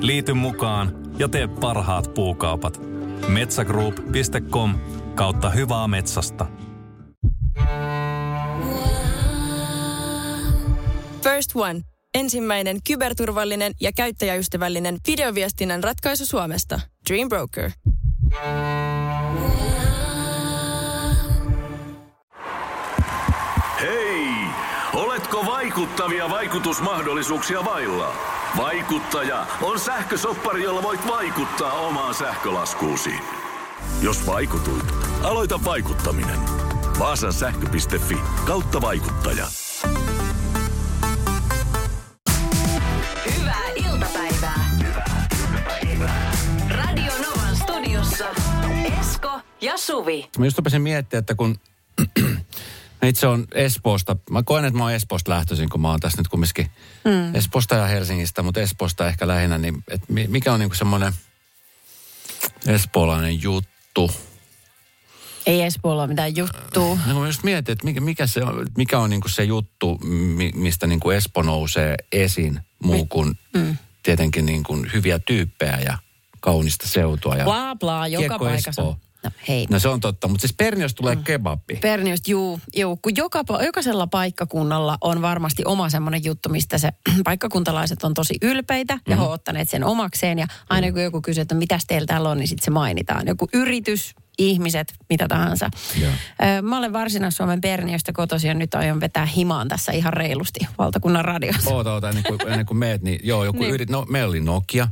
Liity 0.01 0.33
mukaan 0.33 0.95
ja 1.19 1.27
tee 1.27 1.47
parhaat 1.47 2.13
puukaupat. 2.13 2.81
Metsägroup.com 3.27 4.75
kautta 5.15 5.49
hyvää 5.49 5.87
metsästä. 5.87 6.45
First 11.23 11.51
One. 11.55 11.81
Ensimmäinen 12.13 12.77
kyberturvallinen 12.87 13.73
ja 13.81 13.91
käyttäjäystävällinen 13.91 14.97
videoviestinnän 15.07 15.83
ratkaisu 15.83 16.25
Suomesta. 16.25 16.79
Dream 17.09 17.29
Broker. 17.29 17.71
Hei! 18.43 19.68
Oletko 25.29 25.51
vaikuttavia 25.51 26.29
vaikutusmahdollisuuksia 26.29 27.65
vailla? 27.65 28.15
Vaikuttaja 28.57 29.47
on 29.61 29.79
sähkösoppari, 29.79 30.63
jolla 30.63 30.83
voit 30.83 31.07
vaikuttaa 31.07 31.71
omaan 31.71 32.13
sähkölaskuusi. 32.13 33.13
Jos 34.01 34.25
vaikutuit, 34.25 34.85
aloita 35.23 35.59
vaikuttaminen. 35.65 36.39
Vaasan 36.99 37.33
sähkö.fi 37.33 38.17
kautta 38.45 38.81
vaikuttaja. 38.81 39.47
Hyvää 43.37 43.67
iltapäivää. 43.75 44.65
Radio 46.69 47.13
Novan 47.17 47.55
studiossa 47.55 48.25
Esko 48.99 49.41
ja 49.61 49.77
Suvi. 49.77 50.29
Mä 50.37 50.45
just 50.45 50.57
rupesin 50.57 50.81
miettimään, 50.81 51.19
että 51.19 51.35
kun 51.35 51.59
itse 53.03 53.27
on 53.27 53.47
Espoosta, 53.53 54.15
mä 54.29 54.43
koen, 54.43 54.65
että 54.65 54.77
mä 54.77 54.83
oon 54.83 54.93
Espoosta 54.93 55.31
lähtöisin, 55.31 55.69
kun 55.69 55.81
mä 55.81 55.89
oon 55.89 55.99
tässä 55.99 56.17
nyt 56.17 56.27
kumminkin 56.27 56.71
mm. 57.05 57.35
Espoosta 57.35 57.75
ja 57.75 57.85
Helsingistä, 57.85 58.41
mutta 58.41 58.59
Espoosta 58.59 59.07
ehkä 59.07 59.27
lähinnä, 59.27 59.57
niin 59.57 59.83
et 59.87 60.01
mi- 60.09 60.27
mikä 60.27 60.53
on 60.53 60.59
niinku 60.59 60.75
semmoinen 60.75 61.13
espoolainen 62.67 63.41
juttu? 63.41 64.11
Ei 65.45 65.61
Espoolla 65.61 66.01
ole 66.01 66.07
mitään 66.07 66.35
juttua. 66.35 66.97
No 67.05 67.13
kun 67.13 67.21
mä 67.21 67.27
just 67.27 67.43
mietin, 67.43 67.73
että 67.73 67.85
mikä, 67.85 68.01
mikä, 68.01 68.27
se 68.27 68.43
on, 68.43 68.65
mikä 68.77 68.99
on 68.99 69.09
niinku 69.09 69.29
se 69.29 69.43
juttu, 69.43 69.97
mi, 70.03 70.51
mistä 70.55 70.87
niinku 70.87 71.11
Espo 71.11 71.41
nousee 71.41 71.95
esiin 72.11 72.59
muu 72.83 73.05
kuin 73.05 73.37
mm. 73.53 73.77
tietenkin 74.03 74.45
niinku 74.45 74.85
hyviä 74.93 75.19
tyyppejä 75.19 75.79
ja 75.79 75.97
kaunista 76.39 76.87
seutua. 76.87 77.35
Ja 77.35 77.43
Bla 77.43 77.75
bla, 77.75 78.07
joka 78.07 78.39
paikassa. 78.39 78.69
Espoo. 78.69 78.97
No, 79.23 79.29
hei. 79.47 79.67
No 79.69 79.79
se 79.79 79.87
on 79.87 79.99
totta, 79.99 80.27
mutta 80.27 80.41
siis 80.41 80.53
Perniosta 80.57 80.97
tulee 80.97 81.15
mm. 81.15 81.23
kebabbi. 81.23 81.75
Perniöstä, 81.75 82.31
juu, 82.31 82.59
juu, 82.75 82.97
kun 82.97 83.15
joka, 83.15 83.43
jokaisella 83.65 84.07
paikkakunnalla 84.07 84.97
on 85.01 85.21
varmasti 85.21 85.63
oma 85.65 85.89
semmoinen 85.89 86.23
juttu, 86.23 86.49
mistä 86.49 86.77
se 86.77 86.89
paikkakuntalaiset 87.23 88.03
on 88.03 88.13
tosi 88.13 88.35
ylpeitä 88.41 88.93
ja 88.93 88.99
Mhm. 89.15 89.21
mm. 89.23 89.27
he 89.27 89.33
ottaneet 89.33 89.69
sen 89.69 89.83
omakseen. 89.83 90.39
Ja 90.39 90.47
aina 90.69 90.91
kun 90.91 91.01
joku 91.03 91.21
kysyy, 91.21 91.41
että 91.41 91.55
mitäs 91.55 91.83
teillä 91.87 92.05
täällä 92.05 92.29
on, 92.29 92.37
niin 92.37 92.47
sitten 92.47 92.65
se 92.65 92.71
mainitaan. 92.71 93.27
Joku 93.27 93.47
yritys, 93.53 94.15
ihmiset, 94.37 94.93
mitä 95.09 95.27
tahansa. 95.27 95.69
Joo. 96.01 96.11
Ö, 96.11 96.61
Mä 96.61 96.77
olen 96.77 96.93
Varsinais-Suomen 96.93 97.61
Perniöstä 97.61 98.11
kotoisin 98.13 98.47
ja 98.47 98.53
nyt 98.53 98.75
aion 98.75 98.99
vetää 98.99 99.25
himaan 99.25 99.67
tässä 99.67 99.91
ihan 99.91 100.13
reilusti 100.13 100.59
valtakunnan 100.77 101.25
radiossa. 101.25 101.69
Oota, 101.69 101.93
oota, 101.93 102.09
ennen 102.09 102.23
kuin, 102.27 102.41
ennen 102.47 102.65
kuin 102.65 102.77
meet, 102.77 103.01
niin 103.01 103.19
joo, 103.23 103.45
joku 103.45 103.59
Niin. 103.59 103.73
yrit, 103.73 103.89
no 103.89 104.05
meillä 104.09 104.29
oli 104.29 104.39
Nokia. 104.39 104.87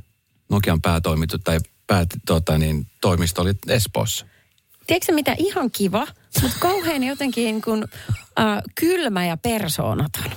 Nokian 0.50 0.82
päätoimitu 0.82 1.38
tai 1.40 1.60
päät, 1.88 2.10
tota, 2.26 2.58
niin, 2.58 2.88
toimisto 3.02 3.42
oli 3.42 3.54
Espoossa. 3.68 4.26
Tiedätkö 4.88 5.14
mitä 5.14 5.36
ihan 5.38 5.72
kiva, 5.72 6.08
mutta 6.42 6.58
kauhean 6.60 7.04
jotenkin 7.04 7.62
kun, 7.62 7.88
äh, 8.40 8.62
kylmä 8.76 9.26
ja 9.26 9.38
persoonaton. 9.38 10.32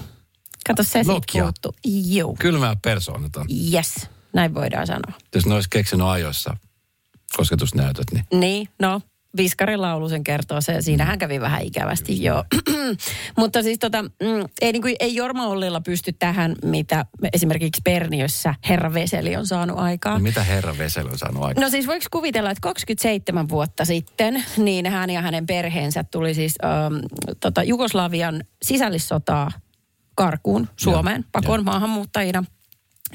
Kato, 0.66 0.82
se 0.82 1.02
Nokia. 1.02 1.42
puuttuu. 1.42 1.74
Joo. 2.06 2.36
Kylmää 2.38 2.76
persoonat 2.82 3.36
on. 3.36 3.46
Yes, 3.74 4.08
näin 4.32 4.54
voidaan 4.54 4.86
sanoa. 4.86 5.12
Jos 5.34 5.46
ne 5.46 5.54
olisi 5.54 5.70
keksinyt 5.70 6.06
ajoissa 6.06 6.56
kosketusnäytöt, 7.36 8.06
niin 8.12 8.24
Niin, 8.32 8.68
no, 8.78 9.00
Viskarin 9.36 9.80
laulu 9.80 10.08
sen 10.08 10.24
kertoo 10.24 10.60
se. 10.60 10.82
Siinähän 10.82 11.18
kävi 11.18 11.40
vähän 11.40 11.62
ikävästi, 11.62 12.22
joo. 12.22 12.44
Mutta 13.38 13.62
siis 13.62 13.78
tota, 13.78 14.02
mm, 14.02 14.08
ei, 14.60 14.72
niin 14.72 14.82
kuin, 14.82 14.96
ei 15.00 15.14
Jorma 15.14 15.46
Ollilla 15.46 15.80
pysty 15.80 16.12
tähän, 16.12 16.54
mitä 16.64 17.04
esimerkiksi 17.32 17.80
Perniössä 17.84 18.54
herra 18.68 18.94
Veseli 18.94 19.36
on 19.36 19.46
saanut 19.46 19.78
aikaa. 19.78 20.14
niin 20.14 20.22
mitä 20.22 20.44
herra 20.44 20.78
Vesel 20.78 21.06
on 21.06 21.18
saanut 21.18 21.42
aikaan? 21.42 21.64
No 21.64 21.70
siis 21.70 21.86
voiko 21.86 22.06
kuvitella, 22.10 22.50
että 22.50 22.60
27 22.60 23.48
vuotta 23.48 23.84
sitten, 23.84 24.44
niin 24.56 24.86
hän 24.86 25.10
ja 25.10 25.20
hänen 25.20 25.46
perheensä 25.46 26.04
tuli 26.04 26.34
siis 26.34 26.54
ähm, 26.64 26.94
tota, 27.40 27.62
Jugoslavian 27.62 28.44
sisällissotaa 28.62 29.50
karkuun 30.14 30.68
Suomeen, 30.76 31.24
pakon 31.32 31.64
maahanmuuttajina. 31.64 32.44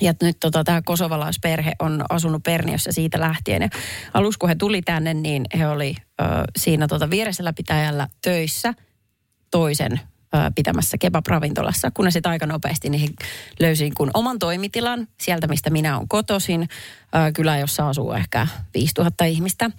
Ja 0.01 0.13
nyt 0.21 0.37
tota, 0.39 0.63
tämä 0.63 0.81
kosovalaisperhe 0.81 1.71
on 1.79 2.03
asunut 2.09 2.43
Perniössä 2.43 2.91
siitä 2.91 3.19
lähtien. 3.19 3.61
Ja 3.61 3.69
aluksi 4.13 4.39
kun 4.39 4.49
he 4.49 4.55
tuli 4.55 4.81
tänne, 4.81 5.13
niin 5.13 5.45
he 5.57 5.67
oli 5.67 5.95
ö, 6.21 6.23
siinä 6.57 6.87
tota, 6.87 7.09
vieresellä 7.09 7.53
pitäjällä 7.53 8.07
töissä 8.21 8.73
toisen 9.51 9.99
pitämässä 10.55 10.97
kebab-ravintolassa. 10.97 11.91
Kun 11.93 12.05
ne 12.05 12.11
sitten 12.11 12.31
aika 12.31 12.45
nopeasti 12.45 13.01
he 13.01 13.07
löysin 13.59 13.93
kun 13.97 14.11
oman 14.13 14.39
toimitilan 14.39 15.07
sieltä, 15.21 15.47
mistä 15.47 15.69
minä 15.69 15.97
olen 15.97 16.07
kotoisin. 16.07 16.67
Kylä, 17.33 17.57
jossa 17.57 17.89
asuu 17.89 18.11
ehkä 18.11 18.47
5000 18.73 19.25
ihmistä. 19.25 19.71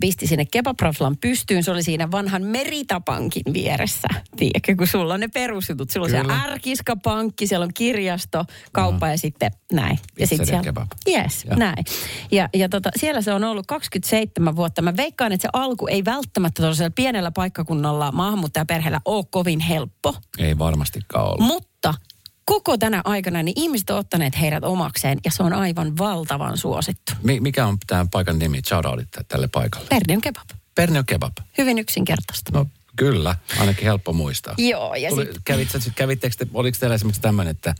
Pisti 0.00 0.26
sinne 0.26 0.44
kebab 0.44 0.78
pystyyn. 1.20 1.64
Se 1.64 1.70
oli 1.70 1.82
siinä 1.82 2.10
vanhan 2.10 2.42
meritapankin 2.42 3.42
vieressä. 3.52 4.08
Tiedätkö, 4.36 4.76
kun 4.76 4.86
sulla 4.86 5.14
on 5.14 5.20
ne 5.20 5.28
perusjutut. 5.28 5.90
Sulla 5.90 6.06
on 6.06 6.12
Kyllä. 6.12 6.40
se 6.40 6.50
ärkiskapankki, 6.50 7.46
siellä 7.46 7.64
on 7.64 7.74
kirjasto, 7.74 8.44
kauppa 8.72 9.08
ja 9.08 9.18
sitten 9.18 9.50
näin. 9.72 9.98
Ja 10.18 10.26
sit 10.26 10.38
Pizzeria 10.38 10.46
siellä, 10.46 10.64
kebab. 10.64 10.88
Yes, 11.08 11.44
Joo. 11.44 11.56
näin. 11.56 11.84
Ja, 12.30 12.48
ja 12.54 12.68
tota, 12.68 12.90
siellä 12.96 13.20
se 13.22 13.32
on 13.32 13.44
ollut 13.44 13.66
27 13.66 14.56
vuotta. 14.56 14.82
Mä 14.82 14.96
veikkaan, 14.96 15.32
että 15.32 15.42
se 15.42 15.48
alku 15.52 15.86
ei 15.86 16.04
välttämättä 16.04 16.62
tuollaisella 16.62 16.92
pienellä 16.94 17.30
paikkakunnalla 17.30 18.12
maahanmuuttajaperheellä 18.12 19.00
ole 19.04 19.24
kovin 19.30 19.60
helppo. 19.60 20.14
Ei 20.38 20.58
varmastikaan 20.58 21.24
ollut. 21.24 21.40
Mutta 21.40 21.94
koko 22.50 22.78
tänä 22.78 23.00
aikana 23.04 23.42
niin 23.42 23.60
ihmiset 23.60 23.90
on 23.90 23.98
ottaneet 23.98 24.40
heidät 24.40 24.64
omakseen 24.64 25.18
ja 25.24 25.30
se 25.30 25.42
on 25.42 25.52
aivan 25.52 25.98
valtavan 25.98 26.58
suosittu. 26.58 27.12
Mi- 27.22 27.40
mikä 27.40 27.66
on 27.66 27.78
tämän 27.86 28.08
paikan 28.08 28.38
nimi? 28.38 28.60
Shoutoutit 28.68 29.08
tälle 29.28 29.48
paikalle. 29.48 29.86
Perniön 29.88 30.20
kebab. 30.20 30.48
Pernio 30.74 31.02
Kebab. 31.06 31.32
Hyvin 31.58 31.78
yksinkertaista. 31.78 32.50
No 32.54 32.66
kyllä, 32.96 33.36
ainakin 33.60 33.84
helppo 33.84 34.12
muistaa. 34.12 34.54
Joo, 34.58 34.94
ja 34.94 35.10
Tuli, 35.10 35.26
sit, 35.26 35.40
kävit, 35.44 35.68
kävittekö 35.94 36.36
te, 36.38 36.46
oliko 36.54 36.76
teillä 36.80 36.94
esimerkiksi 36.94 37.22
tämmöinen, 37.22 37.50
että 37.50 37.74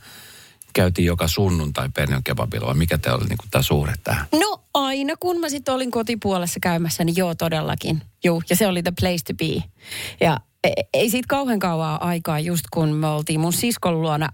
käytiin 0.73 1.05
joka 1.05 1.27
sunnuntai 1.27 1.89
Pernion 1.89 2.23
kebabilla 2.23 2.67
vai 2.67 2.75
mikä 2.75 2.97
te 2.97 3.11
oli 3.11 3.25
niin 3.25 3.37
tämä 3.51 3.61
suhde 3.61 3.93
tähän? 4.03 4.25
no 4.31 4.61
aina 4.73 5.13
kun 5.19 5.39
mä 5.39 5.49
sitten 5.49 5.73
olin 5.73 5.91
kotipuolessa 5.91 6.59
käymässä, 6.59 7.03
niin 7.03 7.15
joo 7.15 7.35
todellakin. 7.35 8.01
Joo, 8.23 8.41
ja 8.49 8.55
se 8.55 8.67
oli 8.67 8.83
the 8.83 8.93
place 8.99 9.23
to 9.27 9.33
be. 9.33 9.63
Ja 10.21 10.39
e- 10.63 10.83
ei 10.93 11.09
siitä 11.09 11.27
kauhean 11.27 11.59
kauaa 11.59 12.07
aikaa, 12.07 12.39
just 12.39 12.65
kun 12.71 12.89
me 12.89 13.07
oltiin 13.07 13.39
mun 13.39 13.53
siskon 13.53 14.01
luona 14.01 14.29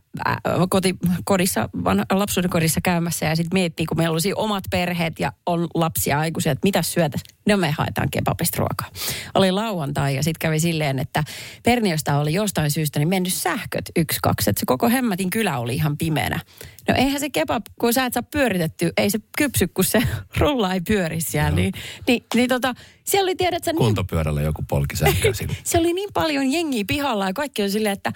koti, 0.69 0.95
kodissa, 1.25 1.69
vanha, 1.83 2.05
lapsuuden 2.11 2.49
kodissa 2.49 2.81
käymässä 2.83 3.25
ja 3.25 3.35
sitten 3.35 3.55
miettii, 3.55 3.85
kun 3.85 3.97
meillä 3.97 4.13
olisi 4.13 4.33
omat 4.33 4.63
perheet 4.71 5.19
ja 5.19 5.31
on 5.45 5.67
lapsia 5.75 6.19
aikuisia, 6.19 6.51
että 6.51 6.65
mitä 6.65 6.81
syötä. 6.81 7.17
No 7.47 7.57
me 7.57 7.71
haetaan 7.71 8.09
kebabista 8.11 8.57
ruokaa. 8.57 8.89
Oli 9.33 9.51
lauantai 9.51 10.15
ja 10.15 10.23
sitten 10.23 10.39
kävi 10.39 10.59
silleen, 10.59 10.99
että 10.99 11.23
Perniöstä 11.63 12.17
oli 12.17 12.33
jostain 12.33 12.71
syystä 12.71 12.99
niin 12.99 13.09
mennyt 13.09 13.33
sähköt 13.33 13.91
yksi, 13.95 14.19
kaksi. 14.23 14.49
Että 14.49 14.59
se 14.59 14.65
koko 14.65 14.89
hemmätin 14.89 15.29
kylä 15.29 15.57
oli 15.57 15.75
ihan 15.75 15.97
pimeänä. 15.97 16.39
No 16.87 16.95
eihän 16.97 17.19
se 17.19 17.29
kebab, 17.29 17.65
kun 17.79 17.93
sä 17.93 18.05
et 18.05 18.13
saa 18.13 18.23
pyöritetty, 18.23 18.91
ei 18.97 19.09
se 19.09 19.19
kypsy, 19.37 19.67
kun 19.67 19.83
se 19.83 20.03
rulla 20.39 20.73
ei 20.73 20.81
pyöri 20.81 21.21
siellä. 21.21 21.51
Niin, 21.51 21.73
niin, 22.07 22.23
niin 22.35 22.49
tota, 22.49 22.73
siellä 23.03 23.25
oli 23.25 23.35
tiedät 23.35 23.63
sä 23.63 23.71
niin 23.71 23.77
Kuntopyörällä 23.77 24.41
joku 24.41 24.63
polki 24.69 24.95
sähköä 24.95 25.31
se 25.63 25.77
oli 25.77 25.93
niin 25.93 26.09
paljon 26.13 26.51
jengiä 26.51 26.83
pihalla 26.87 27.27
ja 27.27 27.33
kaikki 27.33 27.63
on 27.63 27.71
silleen, 27.71 27.93
että 27.93 28.11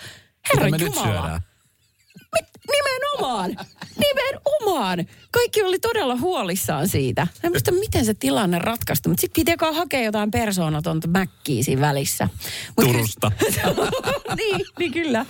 herra 0.50 0.78
Jumala. 0.78 1.42
Mit, 2.36 2.50
nimenomaan, 2.72 3.58
nimenomaan. 4.00 5.06
Kaikki 5.32 5.64
oli 5.64 5.80
todella 5.80 6.16
huolissaan 6.16 6.88
siitä. 6.88 7.28
En 7.44 7.52
muista, 7.52 7.72
miten 7.72 8.06
se 8.06 8.14
tilanne 8.14 8.60
ratkaistu, 8.60 9.10
mutta 9.10 9.22
sitten 9.22 9.46
piti 9.46 9.66
hakea 9.76 10.02
jotain 10.02 10.32
persoonatonta 10.32 11.08
mäkkiä 11.08 11.64
siinä 11.64 11.82
välissä. 11.82 12.30
Mut 12.78 12.88
Turusta. 12.88 13.32
niin, 14.38 14.66
niin 14.80 14.92
kyllä. 14.92 15.26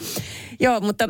Joo, 0.60 0.80
mutta 0.80 1.10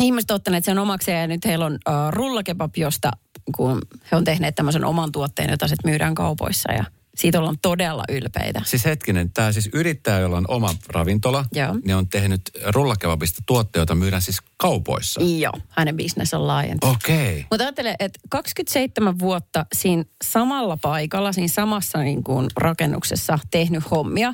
ihmiset 0.00 0.30
ottaneet 0.30 0.64
sen 0.64 0.78
omakseen 0.78 1.20
ja 1.20 1.26
nyt 1.26 1.44
heillä 1.44 1.66
on 1.66 1.72
uh, 1.72 2.12
rullakebab, 2.12 2.76
josta 2.76 3.10
kun 3.56 3.82
he 4.12 4.16
on 4.16 4.24
tehneet 4.24 4.54
tämmöisen 4.54 4.84
oman 4.84 5.12
tuotteen, 5.12 5.50
jota 5.50 5.68
sitten 5.68 5.90
myydään 5.90 6.14
kaupoissa 6.14 6.72
ja 6.72 6.84
siitä 7.16 7.38
ollaan 7.38 7.58
todella 7.62 8.04
ylpeitä. 8.08 8.62
Siis 8.64 8.84
hetkinen, 8.84 9.32
tämä 9.32 9.52
siis 9.52 9.68
yrittäjä, 9.72 10.18
jolla 10.18 10.36
on 10.36 10.44
oma 10.48 10.74
ravintola, 10.88 11.44
Joo. 11.52 11.76
niin 11.84 11.96
on 11.96 12.08
tehnyt 12.08 12.40
rullakebabista 12.66 13.42
tuotteita, 13.46 13.78
joita 13.78 13.94
myydään 13.94 14.22
siis 14.22 14.38
kaupoissa. 14.56 15.20
Joo, 15.40 15.52
hänen 15.68 15.96
bisnes 15.96 16.34
on 16.34 16.46
laajentunut. 16.46 16.96
Okei. 16.96 17.30
Okay. 17.30 17.44
Mutta 17.50 17.64
ajattele, 17.64 17.96
että 17.98 18.20
27 18.28 19.18
vuotta 19.18 19.66
siinä 19.74 20.04
samalla 20.24 20.76
paikalla, 20.76 21.32
siinä 21.32 21.48
samassa 21.48 21.98
niin 21.98 22.24
kuin 22.24 22.46
rakennuksessa 22.56 23.38
tehnyt 23.50 23.90
hommia. 23.90 24.32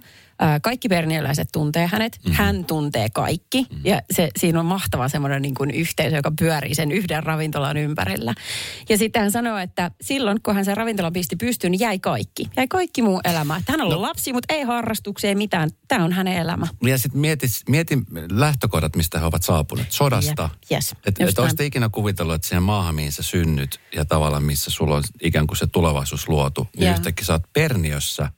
Kaikki 0.62 0.88
pernieläiset 0.88 1.48
tuntee 1.52 1.86
hänet, 1.86 2.18
mm-hmm. 2.18 2.36
hän 2.36 2.64
tuntee 2.64 3.08
kaikki. 3.14 3.62
Mm-hmm. 3.62 3.80
Ja 3.84 4.02
se, 4.10 4.28
siinä 4.38 4.60
on 4.60 4.66
mahtava 4.66 5.08
semmoinen 5.08 5.42
niin 5.42 5.54
kuin 5.54 5.70
yhteisö, 5.70 6.16
joka 6.16 6.32
pyörii 6.38 6.74
sen 6.74 6.92
yhden 6.92 7.22
ravintolan 7.22 7.76
ympärillä. 7.76 8.34
Ja 8.88 8.98
sitten 8.98 9.22
hän 9.22 9.30
sanoi, 9.30 9.62
että 9.62 9.90
silloin 10.00 10.42
kun 10.42 10.54
hän 10.54 10.64
sen 10.64 10.76
ravintolan 10.76 11.12
pisti 11.12 11.36
pystyyn, 11.36 11.70
niin 11.70 11.80
jäi 11.80 11.98
kaikki. 11.98 12.50
Jäi 12.56 12.68
kaikki 12.68 13.02
muu 13.02 13.20
elämä. 13.24 13.56
Että 13.56 13.72
hän 13.72 13.80
on 13.80 13.86
ollut 13.86 14.02
no. 14.02 14.08
lapsi, 14.08 14.32
mutta 14.32 14.54
ei 14.54 14.62
harrastuksia, 14.62 15.28
ei 15.28 15.34
mitään. 15.34 15.70
Tämä 15.88 16.04
on 16.04 16.12
hänen 16.12 16.36
elämä. 16.36 16.66
Ja 16.82 16.98
sitten 16.98 17.20
mieti, 17.20 17.46
mieti 17.68 17.98
lähtökohdat, 18.30 18.96
mistä 18.96 19.18
he 19.18 19.24
ovat 19.24 19.42
saapuneet. 19.42 19.92
Sodasta. 19.92 20.48
Jep, 20.70 20.72
yes, 20.72 20.94
Että 21.06 21.24
et 21.26 21.38
olisitte 21.38 21.64
ikinä 21.64 21.88
kuvitellut, 21.88 22.34
että 22.34 22.48
siihen 22.48 22.62
maahan, 22.62 22.94
mihin 22.94 23.12
sä 23.12 23.22
synnyt 23.22 23.80
ja 23.94 24.04
tavallaan 24.04 24.44
missä 24.44 24.70
sulla 24.70 24.96
on 24.96 25.02
ikään 25.22 25.46
kuin 25.46 25.56
se 25.56 25.66
tulevaisuus 25.66 26.28
luotu, 26.28 26.68
niin 26.76 26.86
Joo. 26.86 26.94
yhtäkkiä 26.94 27.26
sä 27.26 27.32
oot 27.32 27.52
Perniössä 27.52 28.30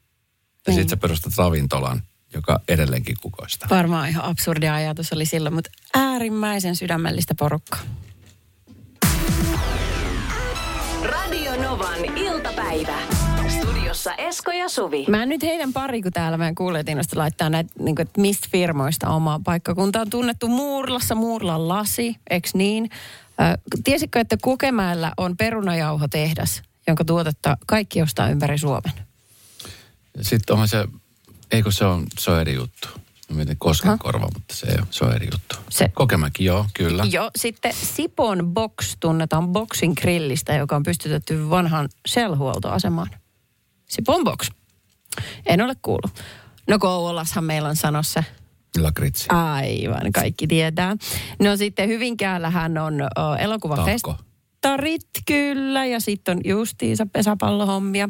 ja 0.66 0.73
Niin. 0.73 0.75
sitten 0.75 0.88
sä 0.88 0.97
perustat 0.97 1.33
ravintolan, 1.38 2.03
joka 2.35 2.61
edelleenkin 2.68 3.16
kukoistaa. 3.23 3.68
Varmaan 3.71 4.09
ihan 4.09 4.25
absurdi 4.25 4.68
ajatus 4.68 5.12
oli 5.12 5.27
silloin, 5.27 5.55
mutta 5.55 5.71
äärimmäisen 5.94 6.77
sydämellistä 6.77 7.35
porukkaa. 7.38 7.81
Radio 11.05 11.62
Novan 11.62 12.05
iltapäivä. 12.16 12.99
Studiossa 13.49 14.14
Esko 14.14 14.53
ja 14.53 14.68
Suvi. 14.68 15.05
Mä 15.09 15.27
nyt 15.27 15.42
heidän 15.42 15.73
pari, 15.73 16.03
kun 16.03 16.12
täällä 16.12 16.38
meidän 16.38 16.55
kuulijatiinosta 16.55 17.18
laittaa 17.18 17.51
näitä, 17.51 17.73
niin 17.79 17.97
kuin, 17.97 18.07
että 18.07 18.21
mistä 18.21 18.49
firmoista 18.53 19.09
omaa 19.09 19.40
paikkakunta 19.44 20.01
on 20.01 20.11
tunnettu 20.11 20.49
Muurlassa, 20.49 21.14
Muurlan 21.14 21.68
lasi, 21.68 22.16
eks 22.31 22.55
niin? 22.55 22.90
Ö, 23.31 23.59
tiesitkö, 23.85 24.21
että 24.21 24.37
Kokemäellä 24.42 25.12
on 25.16 25.37
perunajauhotehdas, 25.37 26.62
jonka 26.87 27.05
tuotetta 27.05 27.57
kaikki 27.66 28.03
ostaa 28.03 28.29
ympäri 28.29 28.59
Suomen? 28.59 28.92
Sitten 30.20 30.54
onhan 30.54 30.68
se, 30.68 30.85
eikö 31.50 31.70
se 31.70 31.85
on, 31.85 32.07
se 32.18 32.31
on 32.31 32.40
eri 32.40 32.54
juttu. 32.54 32.88
Mä 33.31 33.37
mietin 33.37 33.57
koskenkorva, 33.59 34.28
mutta 34.35 34.54
se, 34.54 34.66
se 34.90 35.04
on 35.04 35.14
eri 35.14 35.28
juttu. 35.33 35.57
Se- 35.70 35.88
Kokemäki, 35.94 36.44
joo, 36.44 36.66
kyllä. 36.74 37.04
Joo, 37.11 37.31
sitten 37.38 37.72
Sipon 37.74 38.54
Box 38.54 38.96
tunnetaan 39.00 39.48
Boxin 39.48 39.92
grillistä, 40.00 40.54
joka 40.54 40.76
on 40.76 40.83
pystytetty 40.83 41.50
vanhan 41.50 41.88
Shell-huoltoasemaan. 42.09 43.09
Sipon 43.88 44.24
Box. 44.24 44.50
En 45.46 45.61
ole 45.61 45.76
kuullut. 45.83 46.11
No 46.68 46.78
Kouvolassahan 46.78 47.44
meillä 47.44 47.68
on 47.68 47.76
sanossa 47.76 48.24
Lakritsi. 48.81 49.26
Aivan, 49.28 50.12
kaikki 50.12 50.46
tietää. 50.46 50.96
No 51.42 51.57
sitten 51.57 51.88
Hyvinkäällähän 51.88 52.78
on 52.78 52.94
elokuvafestarit, 53.38 55.07
kyllä, 55.26 55.87
ja 55.87 56.00
sitten 56.00 56.37
on 56.37 56.40
justiinsa 56.44 57.07
pesäpallohommia. 57.12 58.09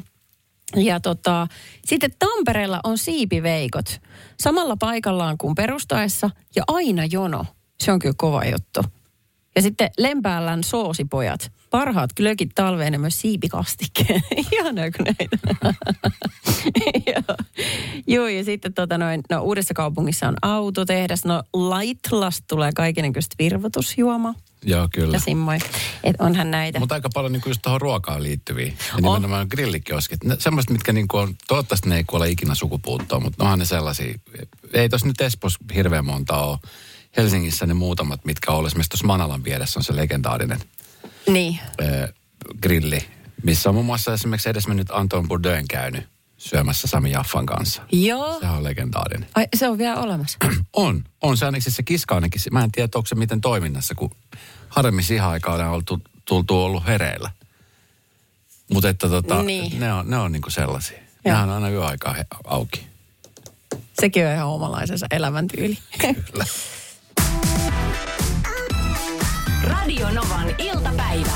Ja 0.77 1.01
tota, 1.01 1.47
sitten 1.87 2.11
Tampereella 2.19 2.81
on 2.85 2.99
siipiveikot. 2.99 4.01
Samalla 4.41 4.77
paikallaan 4.77 5.39
kuin 5.39 5.55
perustaessa 5.55 6.31
ja 6.57 6.63
aina 6.69 7.05
jono. 7.05 7.47
Se 7.81 7.93
on 7.93 7.99
kyllä 7.99 8.15
kova 8.19 8.45
juttu. 8.45 8.81
Ja 9.57 9.63
sitten 9.63 9.91
Lempäällän 9.99 10.65
soosipojat. 10.65 11.53
Parhaat 11.71 12.13
glögit 12.13 12.51
talveen 12.55 12.93
ja 12.93 12.99
myös 12.99 13.21
siipikastikkeen. 13.21 14.23
Ihanaa 14.53 14.91
kun 14.91 15.05
näitä. 15.05 15.39
Joo. 17.13 17.37
Joo, 18.07 18.29
ja 18.29 18.45
sitten 18.45 18.75
tota 18.75 18.99
noin, 18.99 19.21
no 19.31 19.43
uudessa 19.43 19.75
kaupungissa 19.75 20.29
on 20.29 20.37
autotehdas. 20.43 21.25
No 21.25 21.43
Lightlas 21.55 22.43
tulee 22.49 22.73
kaikennäköistä 22.73 23.37
virvotusjuoma 23.39 24.35
Joo, 24.65 24.89
kyllä. 24.95 25.17
ja 25.17 25.21
simmoi. 25.21 25.59
Et 26.05 26.17
onhan 26.19 26.51
näitä. 26.51 26.79
Mutta 26.79 26.95
aika 26.95 27.09
paljon 27.15 27.33
niin 27.33 27.41
kuin 27.41 27.51
just 27.51 27.63
tuohon 27.63 27.81
ruokaan 27.81 28.23
liittyviä. 28.23 28.67
Ja 28.67 28.75
nimenomaan 28.97 29.47
grillikioskit. 29.51 30.25
Ne, 30.25 30.37
semmoiset, 30.39 30.71
mitkä 30.71 30.93
niin 30.93 31.09
kuin 31.09 31.23
on, 31.23 31.35
toivottavasti 31.49 31.89
ne 31.89 31.97
ei 31.97 32.05
kuole 32.05 32.29
ikinä 32.29 32.55
sukupuuttoon, 32.55 33.23
mutta 33.23 33.45
onhan 33.45 33.59
ne 33.59 33.65
sellaisia. 33.65 34.19
Ei 34.73 34.89
tos 34.89 35.05
nyt 35.05 35.21
Espoossa 35.21 35.59
hirveän 35.75 36.05
monta 36.07 36.37
ole. 36.37 36.59
Helsingissä 37.17 37.67
ne 37.67 37.75
muutamat, 37.75 38.25
mitkä 38.25 38.53
on. 38.53 38.67
Esimerkiksi 38.67 38.91
tuossa 38.91 39.07
Manalan 39.07 39.45
vieressä 39.45 39.81
on 39.81 39.85
se 39.85 39.97
legendaarinen 39.97 40.61
Niin. 41.29 41.59
äh, 41.83 42.09
grilli, 42.63 43.05
missä 43.43 43.69
on 43.69 43.75
muun 43.75 43.87
muassa 43.87 44.13
esimerkiksi 44.15 44.49
edesmennyt 44.49 44.91
Anton 44.91 45.29
Bourdain 45.29 45.69
käynyt 45.69 46.09
syömässä 46.37 46.87
Sami 46.89 47.11
Jaffan 47.11 47.47
kanssa. 47.47 47.83
Joo. 47.93 48.41
Se 48.41 48.47
on 48.47 48.65
legendaarinen. 48.65 49.29
Ai, 49.35 49.49
se 49.55 49.69
on 49.69 49.79
vielä 49.79 49.97
olemassa. 50.01 50.39
On, 50.73 51.05
on 51.23 51.37
se 51.37 51.47
ainakin 51.47 51.73
se 51.73 51.83
kiska 51.83 52.15
ainakin. 52.15 52.41
Mä 52.51 52.65
en 52.65 52.73
tiedä, 52.73 52.89
onko 52.95 53.07
se 53.07 53.15
miten 53.15 53.41
toiminnassa, 53.41 53.95
kun 53.95 54.11
harvemmin 54.69 55.05
siihen 55.05 55.25
aikaan 55.25 55.61
on 55.61 55.67
oltu, 55.69 56.01
tultu 56.25 56.63
ollut 56.65 56.87
hereillä. 56.87 57.31
Mutta 58.73 58.89
että 58.89 59.09
tota, 59.09 59.43
Niin. 59.43 59.81
ne 59.81 59.93
on, 59.93 60.11
ne 60.11 60.19
on 60.19 60.33
niinku 60.33 60.51
sellaisia. 60.51 60.99
Joo. 60.99 61.05
Nehän 61.25 61.49
on 61.49 61.55
aina 61.55 61.69
yöaikaa 61.71 62.13
he, 62.15 62.27
auki. 62.45 62.87
Sekin 64.01 64.27
on 64.27 64.33
ihan 64.33 64.47
omalaisensa 64.49 65.07
elämäntyyli. 65.11 65.79
Kyllä. 66.01 66.45
Radio 69.69 70.11
Novan 70.11 70.55
iltapäivä. 70.59 71.31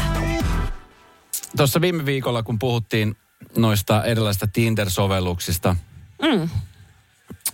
Tuossa 1.57 1.81
viime 1.81 2.07
viikolla, 2.07 2.43
kun 2.43 2.59
puhuttiin 2.59 3.17
noista 3.57 4.05
erilaisista 4.05 4.47
Tinder-sovelluksista, 4.47 5.77
Mm. 6.23 6.49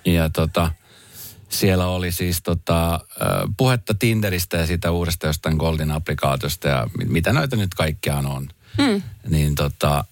ja 0.04 0.30
tota, 0.30 0.70
siellä 1.48 1.86
oli 1.86 2.12
siis 2.12 2.42
tota, 2.42 3.00
puhetta 3.56 3.94
Tinderistä 3.94 4.56
ja 4.56 4.66
siitä 4.66 4.90
uudesta 4.90 5.26
jostain 5.26 5.56
Golden-applikaatiosta 5.56 6.68
ja 6.68 6.86
mi- 6.98 7.04
mitä 7.04 7.32
näitä 7.32 7.56
nyt 7.56 7.74
kaikkiaan 7.74 8.26
on. 8.26 8.48
Mm. 8.78 9.02
Niin 9.28 9.54
tota, 9.54 10.04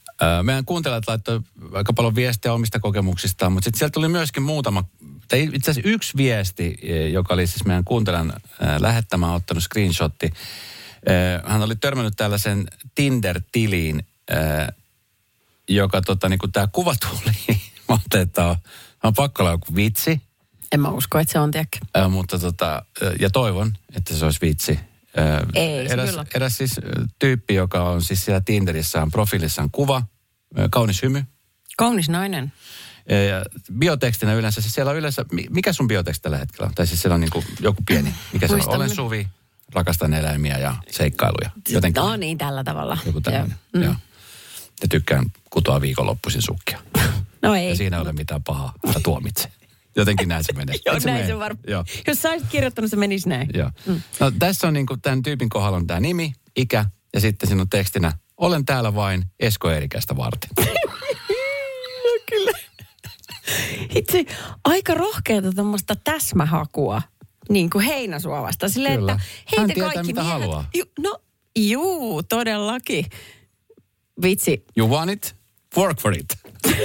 meidän 0.42 0.64
kuuntelijat 0.64 1.08
laittoi 1.08 1.40
aika 1.72 1.92
paljon 1.92 2.14
viestiä 2.14 2.52
omista 2.52 2.80
kokemuksistaan, 2.80 3.52
mutta 3.52 3.64
sitten 3.64 3.78
sieltä 3.78 3.92
tuli 3.92 4.08
myöskin 4.08 4.42
muutama, 4.42 4.84
tai 5.28 5.50
itse 5.52 5.70
asiassa 5.70 5.90
yksi 5.90 6.16
viesti, 6.16 6.78
eh, 6.82 7.12
joka 7.12 7.34
oli 7.34 7.46
siis 7.46 7.64
meidän 7.64 7.84
kuuntelijan 7.84 8.32
äh, 8.32 8.80
lähettämä 8.80 9.34
ottanut 9.34 9.62
screenshotti. 9.62 10.32
Hän 11.44 11.62
oli 11.62 11.76
törmännyt 11.76 12.14
tällaisen 12.16 12.66
Tinder-tiliin, 12.94 14.06
joka 15.68 16.02
tota, 16.02 16.28
niin 16.28 16.38
kun 16.38 16.52
tämä 16.52 16.68
kuva 16.72 16.94
tuli, 16.94 17.36
mä 17.88 17.94
ajattelin, 17.94 18.22
että 18.22 18.46
on, 18.46 18.56
on 19.02 19.14
pakko 19.14 19.42
olla 19.42 19.52
joku 19.52 19.76
vitsi, 19.76 20.20
En 20.72 20.80
mä 20.80 20.88
usko, 20.88 21.18
että 21.18 21.32
se 21.32 21.38
on, 21.38 21.50
tiedäkö. 21.50 21.78
Mutta 22.08 22.38
tota, 22.38 22.84
ja 23.20 23.30
toivon, 23.30 23.72
että 23.96 24.14
se 24.14 24.24
olisi 24.24 24.40
vitsi. 24.40 24.80
Äh, 25.18 25.40
Ei 25.54 25.86
eräs, 25.92 26.10
kyllä. 26.10 26.24
eräs 26.34 26.56
siis 26.56 26.80
tyyppi, 27.18 27.54
joka 27.54 27.82
on 27.82 28.02
siis 28.02 28.24
siellä 28.24 28.40
Tinderissään 28.44 29.10
profiilissaan 29.10 29.70
kuva, 29.70 30.02
kaunis 30.70 31.02
hymy. 31.02 31.24
Kaunis 31.76 32.08
nainen. 32.08 32.52
Ja 33.08 33.44
biotekstinä 33.78 34.34
yleensä, 34.34 34.60
siis 34.60 34.74
siellä 34.74 34.90
on 34.90 34.96
yleensä, 34.96 35.24
mi- 35.32 35.46
mikä 35.50 35.72
sun 35.72 35.88
bioteksti 35.88 36.22
tällä 36.22 36.38
hetkellä 36.38 36.66
on? 36.66 36.74
Tai 36.74 36.86
siis 36.86 37.02
siellä 37.02 37.14
on 37.14 37.20
niin 37.20 37.30
kuin 37.30 37.44
joku 37.60 37.82
pieni, 37.86 38.14
mikä 38.32 38.48
se 38.48 38.54
on? 38.54 38.62
Olen 38.68 38.94
Suvi, 38.94 39.28
rakastan 39.74 40.14
eläimiä 40.14 40.58
ja 40.58 40.76
seikkailuja. 40.90 41.50
Jotenkin 41.68 42.00
No 42.00 42.16
niin, 42.16 42.38
tällä 42.38 42.64
tavalla. 42.64 42.98
joku 43.06 43.20
tämmöinen. 43.20 43.56
Joo. 43.74 43.84
Joo. 43.84 43.94
Ja 44.82 44.88
tykkään 44.88 45.26
kutoa 45.50 45.80
viikonloppuisin 45.80 46.42
sukkia. 46.42 46.78
No 47.42 47.54
ei. 47.54 47.68
Ja 47.68 47.76
siinä 47.76 47.96
ei 47.96 48.02
ole 48.02 48.12
mitään 48.12 48.42
pahaa, 48.42 48.72
mutta 48.86 49.00
tuomitse. 49.00 49.48
Jotenkin 49.96 50.28
näin 50.28 50.44
se 50.44 50.52
menee. 50.52 50.74
Joo, 50.86 50.94
Eikö 50.94 51.06
näin 51.06 51.16
mene? 51.18 51.26
se 51.26 51.38
varmaan. 51.38 51.84
Jos 52.06 52.22
sä 52.22 52.30
olisit 52.30 52.48
kirjoittanut, 52.50 52.90
se 52.90 52.96
menisi 52.96 53.28
näin. 53.28 53.48
Joo. 53.54 53.70
Mm. 53.86 54.00
No, 54.20 54.30
tässä 54.38 54.66
on 54.68 54.74
niin 54.74 54.86
kuin, 54.86 55.00
tämän 55.00 55.22
tyypin 55.22 55.48
kohdalla 55.48 55.76
on 55.76 55.86
tämä 55.86 56.00
nimi, 56.00 56.32
ikä 56.56 56.84
ja 57.14 57.20
sitten 57.20 57.46
siinä 57.48 57.62
on 57.62 57.68
tekstinä, 57.68 58.12
olen 58.36 58.64
täällä 58.64 58.94
vain 58.94 59.24
Esko 59.40 59.70
Eerikästä 59.70 60.16
varten. 60.16 60.50
Itse 63.94 64.24
aika 64.64 64.94
rohkeata 64.94 65.52
tuommoista 65.52 65.94
täsmähakua, 66.04 67.02
niin 67.48 67.70
kuin 67.70 67.84
heinäsuovasta. 67.84 68.68
Silleen, 68.68 68.98
Kyllä. 68.98 69.12
että 69.12 69.24
Hän 69.56 69.58
heitä 69.58 69.74
tietää, 69.74 69.92
kaikki 69.92 70.06
mitä 70.12 70.20
miehet. 70.22 70.40
haluaa. 70.40 70.68
Ju, 70.74 70.84
no, 70.98 71.18
juu, 71.58 72.22
todellakin. 72.22 73.06
Vitsi. 74.22 74.64
You 74.76 74.88
want 74.90 75.10
it? 75.10 75.34
Work 75.76 76.00
for 76.00 76.14
it. 76.18 76.26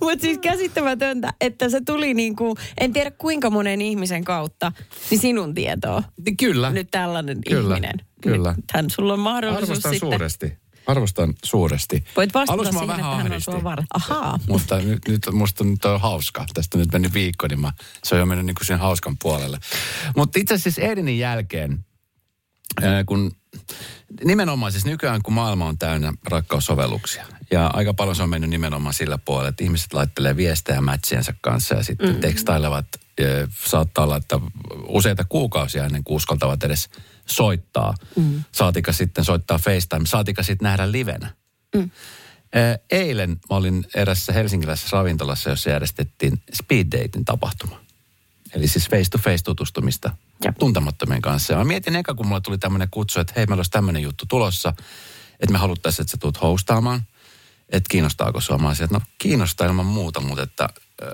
Mutta 0.00 0.22
siis 0.22 0.38
käsittämätöntä, 0.38 1.32
että 1.40 1.68
se 1.68 1.80
tuli 1.86 2.14
niin 2.14 2.36
kuin, 2.36 2.56
en 2.80 2.92
tiedä 2.92 3.10
kuinka 3.10 3.50
monen 3.50 3.80
ihmisen 3.80 4.24
kautta, 4.24 4.72
niin 5.10 5.20
sinun 5.20 5.54
tietoa. 5.54 6.02
Kyllä. 6.38 6.70
Nyt 6.70 6.88
tällainen 6.90 7.38
Kyllä, 7.48 7.74
ihminen. 7.74 8.06
kyllä. 8.22 8.54
Nythän 8.56 8.90
sulla 8.90 9.12
on 9.12 9.20
mahdollisuus 9.20 9.68
Arvostan 9.68 9.92
sitten. 9.92 10.10
suuresti. 10.10 10.58
Arvostan 10.86 11.34
suuresti. 11.44 12.04
Voit 12.16 12.34
vastata 12.34 12.52
Alussa 12.52 12.72
mua 12.72 12.80
siihen, 12.80 12.96
vähän 12.96 13.12
että 13.12 13.22
hän 13.22 13.32
on 13.32 13.40
sua 13.40 13.64
varten. 13.64 13.86
Ahaa. 13.94 14.38
Mutta 14.48 14.78
nyt, 14.78 14.98
nyt 15.08 15.26
musta 15.32 15.64
nyt 15.64 15.84
on 15.84 16.00
hauska. 16.00 16.44
Tästä 16.54 16.78
nyt 16.78 16.92
mennyt 16.92 17.14
viikko, 17.14 17.46
niin 17.48 17.60
mä, 17.60 17.72
se 18.04 18.14
on 18.14 18.18
jo 18.18 18.26
mennyt 18.26 18.46
niin 18.46 18.54
kuin 18.54 18.66
siihen 18.66 18.80
hauskan 18.80 19.16
puolelle. 19.22 19.58
Mutta 20.16 20.38
itse 20.40 20.54
asiassa 20.54 20.82
Edinin 20.82 21.18
jälkeen, 21.18 21.84
kun 23.06 23.32
nimenomaan 24.24 24.72
siis 24.72 24.84
nykyään, 24.84 25.22
kun 25.22 25.34
maailma 25.34 25.66
on 25.66 25.78
täynnä 25.78 26.12
rakkaussovelluksia. 26.24 27.26
Ja 27.50 27.66
aika 27.66 27.94
paljon 27.94 28.16
se 28.16 28.22
on 28.22 28.30
mennyt 28.30 28.50
nimenomaan 28.50 28.94
sillä 28.94 29.18
puolella, 29.18 29.48
että 29.48 29.64
ihmiset 29.64 29.92
laittelee 29.92 30.36
viestejä 30.36 30.80
mätsiensä 30.80 31.34
kanssa 31.40 31.74
ja 31.74 31.82
sitten 31.84 32.14
mm. 32.14 32.20
tekstailevat. 32.20 32.86
Saattaa 33.64 34.04
olla, 34.04 34.16
että 34.16 34.40
useita 34.88 35.24
kuukausia 35.24 35.84
ennen 35.84 36.04
kuin 36.04 36.16
uskaltavat 36.16 36.64
edes 36.64 36.88
soittaa. 37.26 37.94
Mm. 38.16 38.44
Saatika 38.52 38.92
sitten 38.92 39.24
soittaa 39.24 39.58
FaceTime, 39.58 40.06
saatika 40.06 40.42
sitten 40.42 40.66
nähdä 40.66 40.92
livenä. 40.92 41.34
Mm. 41.74 41.90
Eilen 42.90 43.30
mä 43.30 43.56
olin 43.56 43.84
erässä 43.94 44.32
helsinkiläisessä 44.32 44.96
ravintolassa, 44.96 45.50
jossa 45.50 45.70
järjestettiin 45.70 46.42
speed 46.52 46.86
dating 46.92 47.24
tapahtuma. 47.24 47.80
Eli 48.54 48.68
siis 48.68 48.88
face-to-face 48.90 49.42
tutustumista 49.44 50.10
Jep. 50.44 50.58
tuntemattomien 50.58 51.22
kanssa. 51.22 51.52
Ja 51.52 51.58
mä 51.58 51.64
mietin 51.64 51.96
eka, 51.96 52.14
kun 52.14 52.26
mulle 52.26 52.40
tuli 52.40 52.58
tämmöinen 52.58 52.88
kutsu, 52.90 53.20
että 53.20 53.32
hei, 53.36 53.46
meillä 53.46 53.60
olisi 53.60 53.70
tämmöinen 53.70 54.02
juttu 54.02 54.26
tulossa, 54.26 54.74
että 55.40 55.52
me 55.52 55.58
haluttaisiin, 55.58 56.04
että 56.04 56.10
sä 56.10 56.16
tulet 56.16 56.42
hostaamaan. 56.42 57.02
Että 57.68 57.88
kiinnostaako 57.88 58.40
sua? 58.40 58.58
Mä 58.58 58.68
olisin, 58.68 58.84
että 58.84 58.96
no 58.96 59.00
kiinnostaa 59.18 59.66
ilman 59.66 59.86
muuta, 59.86 60.20
mutta 60.20 60.42
että 60.42 60.68
äh, 61.02 61.08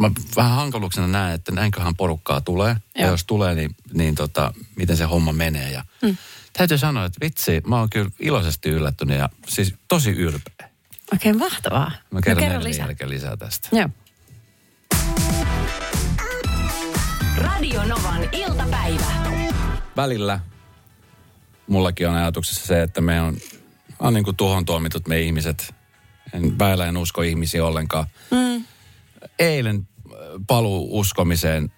mä 0.00 0.10
vähän 0.36 0.56
hankaluuksena 0.56 1.06
näen, 1.08 1.34
että 1.34 1.52
näinköhän 1.52 1.96
porukkaa 1.96 2.40
tulee. 2.40 2.76
Ja 2.94 3.02
Joo. 3.02 3.10
jos 3.10 3.24
tulee, 3.24 3.54
niin, 3.54 3.76
niin 3.94 4.14
tota, 4.14 4.54
miten 4.76 4.96
se 4.96 5.04
homma 5.04 5.32
menee. 5.32 5.70
Ja 5.70 5.84
mm. 6.02 6.16
Täytyy 6.52 6.78
sanoa, 6.78 7.04
että 7.04 7.18
vitsi, 7.24 7.62
mä 7.66 7.78
oon 7.78 7.90
kyllä 7.90 8.10
iloisesti 8.20 8.68
yllättynyt 8.68 9.18
ja 9.18 9.28
siis 9.48 9.74
tosi 9.88 10.10
ylpeä. 10.10 10.70
Okei, 11.14 11.32
mahtavaa. 11.32 11.92
Mä 12.10 12.20
kerron 12.20 12.42
no, 12.42 12.48
no, 12.48 12.52
kerro 12.52 12.68
lisää. 12.68 12.86
jälkeen 12.86 13.10
lisää 13.10 13.36
tästä. 13.36 13.68
Joo. 13.72 13.88
Radio 17.36 17.84
Novan 17.84 18.28
iltapäivä. 18.32 19.06
välillä 19.96 20.40
mullakin 21.66 22.08
on 22.08 22.14
ajatuksessa 22.14 22.66
se, 22.66 22.82
että 22.82 23.00
me 23.00 23.20
on, 23.20 23.36
on 23.98 24.14
niin 24.14 24.24
kuin 24.24 24.36
tuhon 24.36 24.64
tuomitut 24.64 25.08
me 25.08 25.20
ihmiset. 25.20 25.74
En, 26.32 26.58
väillä 26.58 26.86
en 26.86 26.96
usko 26.96 27.22
ihmisiä 27.22 27.64
ollenkaan. 27.64 28.06
Mm. 28.30 28.64
Eilen 29.38 29.88
paluu 30.46 30.98
uskomiseen 30.98 31.72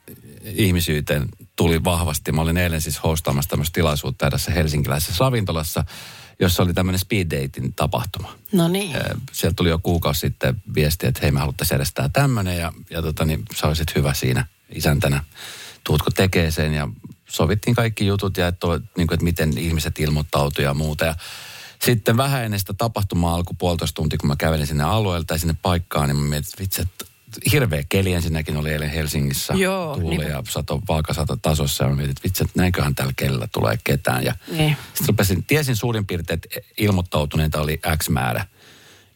ihmisyyteen 0.45 1.29
tuli 1.57 1.85
vahvasti. 1.85 2.33
Mä 2.33 2.43
olin 2.43 2.57
eilen 2.57 2.81
siis 2.81 3.03
hostaamassa 3.03 3.51
tämmöistä 3.51 3.75
tilaisuutta 3.75 4.27
edessä 4.27 4.51
helsinkiläisessä 4.51 5.25
ravintolassa, 5.25 5.85
jossa 6.40 6.62
oli 6.62 6.75
tämmöinen 6.75 6.99
speed 6.99 7.27
dating 7.31 7.73
tapahtuma. 7.77 8.33
No 8.53 8.69
niin. 8.69 8.97
Sieltä 9.33 9.55
tuli 9.57 9.69
jo 9.69 9.79
kuukausi 9.79 10.21
sitten 10.21 10.62
viesti, 10.75 11.07
että 11.07 11.21
hei 11.23 11.31
me 11.31 11.40
haluttaisiin 11.40 11.75
järjestää 11.75 12.09
tämmöinen 12.09 12.59
ja, 12.59 12.73
ja 12.90 13.03
tota, 13.03 13.25
niin, 13.25 13.43
sä 13.55 13.67
olisit 13.67 13.95
hyvä 13.95 14.14
siinä 14.14 14.47
isäntänä. 14.75 15.25
Tuutko 15.85 16.11
tekee 16.11 16.51
sen 16.51 16.75
ja 16.75 16.89
sovittiin 17.29 17.75
kaikki 17.77 18.07
jutut 18.07 18.37
ja 18.37 18.49
että, 18.49 18.67
niin 18.97 19.07
kuin, 19.07 19.15
että 19.15 19.25
miten 19.25 19.59
ihmiset 19.59 19.99
ilmoittautuivat 19.99 20.69
ja 20.71 20.75
muuta. 20.75 21.05
Ja 21.05 21.15
sitten 21.85 22.17
vähän 22.17 22.45
ennen 22.45 22.61
sitä 22.61 22.75
tapahtumaa 22.79 23.35
alkoi 23.35 23.55
puolitoista 23.59 23.95
tuntia, 23.95 24.19
kun 24.19 24.29
mä 24.29 24.37
kävelin 24.39 24.67
sinne 24.67 24.85
alueelle 24.85 25.25
tai 25.25 25.39
sinne 25.39 25.57
paikkaan, 25.63 26.09
niin 26.09 26.17
mä 26.17 26.29
mietin, 26.29 26.49
että 26.49 26.63
vitsi, 26.63 26.83
että 26.83 27.05
hirveä 27.53 27.85
keli 27.89 28.13
ensinnäkin 28.13 28.57
oli 28.57 28.71
eilen 28.73 28.91
Helsingissä. 28.91 29.55
Joo, 29.55 29.97
tuuli 29.97 30.19
niin. 30.19 30.31
ja 30.31 30.43
sato 30.49 30.81
vaakasato 30.89 31.37
tasossa 31.37 31.85
ja 31.85 31.91
mä 31.91 31.97
mietin, 31.97 32.11
että 32.11 32.23
vitsi, 32.25 32.45
että 32.45 32.61
näinköhän 32.61 32.95
tällä 32.95 33.13
kelillä 33.17 33.49
tulee 33.53 33.79
ketään. 33.85 34.25
Ja 34.25 34.35
Niin. 34.53 34.77
sitten 34.89 35.09
rupesin, 35.09 35.45
tiesin 35.45 35.77
suurin 35.77 36.07
piirtein, 36.07 36.41
että 36.45 36.61
ilmoittautuneita 36.79 37.61
oli 37.61 37.81
X 37.99 38.09
määrä, 38.09 38.47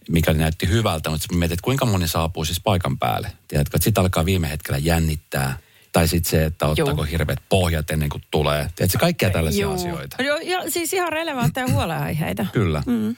mikä 0.09 0.33
näytti 0.33 0.69
hyvältä, 0.69 1.11
mutta 1.11 1.35
mietin, 1.35 1.55
että 1.55 1.65
kuinka 1.65 1.87
moni 1.87 2.09
saapuu 2.09 2.45
siis 2.45 2.61
paikan 2.61 2.99
päälle. 2.99 3.33
Tiedätkö, 3.49 3.77
että 3.77 3.85
sitten 3.85 4.03
alkaa 4.03 4.25
viime 4.25 4.51
hetkellä 4.51 4.79
jännittää. 4.79 5.59
Tai 5.93 6.09
sitten 6.09 6.31
se, 6.31 6.45
että 6.45 6.67
ottaako 6.67 7.03
Juu. 7.03 7.11
hirveät 7.11 7.39
pohjat 7.49 7.91
ennen 7.91 8.09
kuin 8.09 8.23
tulee. 8.31 8.71
Tiedätkö, 8.77 8.99
kaikkia 8.99 9.31
tällaisia 9.31 9.63
Juu. 9.63 9.75
asioita. 9.75 10.23
Joo, 10.23 10.39
ja 10.39 10.71
siis 10.71 10.93
ihan 10.93 11.13
relevantteja 11.13 11.67
huolenaiheita. 11.67 12.47
Kyllä. 12.53 12.83
Mm. 12.87 13.17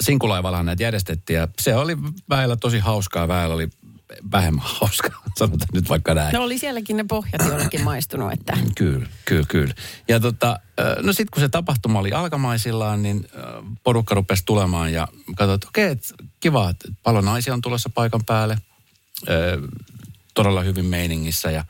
Sinkulaivallahan 0.00 0.66
näitä 0.66 0.82
järjestettiin 0.82 1.36
ja 1.36 1.48
se 1.60 1.76
oli 1.76 1.96
väillä 2.28 2.56
tosi 2.56 2.78
hauskaa, 2.78 3.28
väillä 3.28 3.54
oli 3.54 3.68
vähemmän 4.32 4.64
hauskaa, 4.80 5.22
sanotaan 5.38 5.68
nyt 5.72 5.88
vaikka 5.88 6.14
näin. 6.14 6.34
No 6.34 6.42
oli 6.42 6.58
sielläkin 6.58 6.96
ne 6.96 7.04
pohjat 7.08 7.48
jollekin 7.48 7.84
maistunut, 7.84 8.32
että... 8.32 8.58
Kyllä, 8.78 9.06
kyllä, 9.24 9.46
kyllä. 9.48 9.74
Ja 10.08 10.20
tota, 10.20 10.60
no 11.02 11.12
sitten 11.12 11.30
kun 11.32 11.40
se 11.40 11.48
tapahtuma 11.48 11.98
oli 11.98 12.12
alkamaisillaan, 12.12 13.02
niin 13.02 13.28
porukka 13.82 14.14
rupesi 14.14 14.42
tulemaan 14.46 14.92
ja 14.92 15.08
katsoin, 15.36 15.54
että 15.54 15.68
okei, 15.68 15.90
että 15.90 16.14
kiva, 16.40 16.70
että 16.70 16.88
paljon 17.02 17.24
naisia 17.24 17.54
on 17.54 17.60
tulossa 17.60 17.90
paikan 17.94 18.24
päälle. 18.26 18.58
Todella 20.34 20.62
hyvin 20.62 20.84
meiningissä 20.84 21.50
ja 21.50 21.64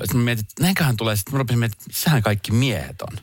sitten 0.00 0.20
mietin, 0.20 0.44
että 0.44 0.62
näinköhän 0.62 0.96
tulee. 0.96 1.16
Sitten 1.16 1.34
mä 1.34 1.38
rupesin 1.38 1.58
miettimään, 1.58 1.82
että 1.82 1.90
missähän 1.90 2.22
kaikki 2.22 2.52
miehet 2.52 3.02
on. 3.02 3.18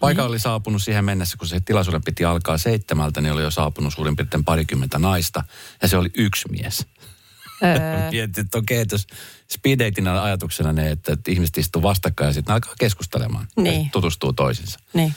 Paikka 0.00 0.24
oli 0.24 0.38
saapunut 0.38 0.82
siihen 0.82 1.04
mennessä, 1.04 1.36
kun 1.36 1.48
se 1.48 1.60
tilaisuuden 1.60 2.04
piti 2.04 2.24
alkaa 2.24 2.58
seitsemältä, 2.58 3.20
niin 3.20 3.32
oli 3.32 3.42
jo 3.42 3.50
saapunut 3.50 3.94
suurin 3.94 4.16
piirtein 4.16 4.44
parikymmentä 4.44 4.98
naista. 4.98 5.44
Ja 5.82 5.88
se 5.88 5.96
oli 5.96 6.10
yksi 6.14 6.48
mies. 6.50 6.86
Mietin, 8.10 8.44
että 8.44 8.58
okei, 8.58 8.80
että 8.80 8.94
jos 8.94 9.06
ajatuksena 10.22 10.72
ne, 10.72 10.90
että, 10.90 11.12
että 11.12 11.30
ihmiset 11.30 11.58
istuu 11.58 11.82
vastakkain 11.82 12.28
ja 12.28 12.32
sitten 12.32 12.54
alkaa 12.54 12.74
keskustelemaan. 12.78 13.46
Niin. 13.56 13.84
Ja 13.84 13.88
tutustuu 13.92 14.32
toisiinsa. 14.32 14.78
niin. 14.94 15.14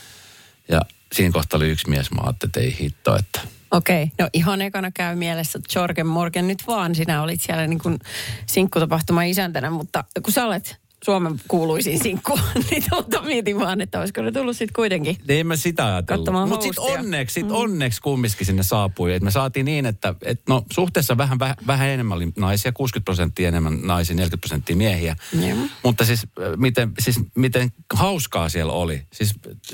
Ja 0.68 0.82
siinä 1.14 1.32
kohtaa 1.32 1.58
oli 1.58 1.70
yksi 1.70 1.90
mies, 1.90 2.12
mä 2.12 2.22
ajattelin, 2.24 2.50
että 2.50 2.60
ei 2.60 2.78
hitto, 2.80 3.16
että 3.16 3.42
Okei, 3.72 4.04
okay. 4.04 4.16
no 4.20 4.30
ihan 4.34 4.62
ekana 4.62 4.92
käy 4.92 5.16
mielessä, 5.16 5.60
että 5.60 5.80
Jorgen 5.80 6.08
Morgan 6.08 6.48
nyt 6.48 6.68
vaan, 6.68 6.96
sinä 6.96 7.22
olit 7.22 7.42
siellä 7.42 7.68
niin 7.68 7.80
kuin 7.80 8.00
sinkkutapahtuma 8.46 9.24
isäntänä, 9.24 9.70
mutta 9.70 10.04
kun 10.24 10.34
sä 10.34 10.46
olet 10.46 10.80
Suomen 11.06 11.42
kuuluisin 11.48 12.04
sinkku, 12.04 12.40
niin 12.72 12.84
tuota 12.90 13.22
mietin 13.22 13.60
vaan, 13.60 13.82
että 13.82 14.00
olisiko 14.00 14.22
ne 14.22 14.32
tullut 14.32 14.58
sitten 14.58 14.74
kuitenkin. 14.76 15.18
Niin 15.28 15.40
en 15.40 15.48
mä 15.48 15.56
sitä 15.56 15.86
ajatellut. 15.86 16.50
Mutta 16.50 16.64
sitten 16.64 17.00
onneksi, 17.00 17.34
sit 17.34 17.52
onneksi 17.52 18.02
kumminkin 18.02 18.46
sinne 18.46 18.64
saapui. 18.64 19.14
Et 19.14 19.24
me 19.24 19.32
saatiin 19.32 19.66
niin, 19.66 19.86
että 19.86 20.16
et 20.22 20.42
no, 20.50 20.64
suhteessa 20.74 21.18
vähän, 21.18 21.40
vähän, 21.40 21.56
vähän 21.68 21.88
enemmän 21.88 22.16
oli 22.16 22.28
naisia, 22.38 22.72
60 22.72 23.06
prosenttia 23.06 23.48
enemmän 23.48 23.80
naisia, 23.84 24.16
40 24.16 24.42
prosenttia 24.42 24.76
miehiä. 24.76 25.16
Joo. 25.48 25.58
Mutta 25.84 26.06
siis 26.06 26.24
äh, 26.24 26.58
miten, 26.58 26.92
siis 27.00 27.20
miten 27.36 27.72
hauskaa 27.94 28.50
siellä 28.50 28.74
oli. 28.74 29.02
Siis 29.14 29.34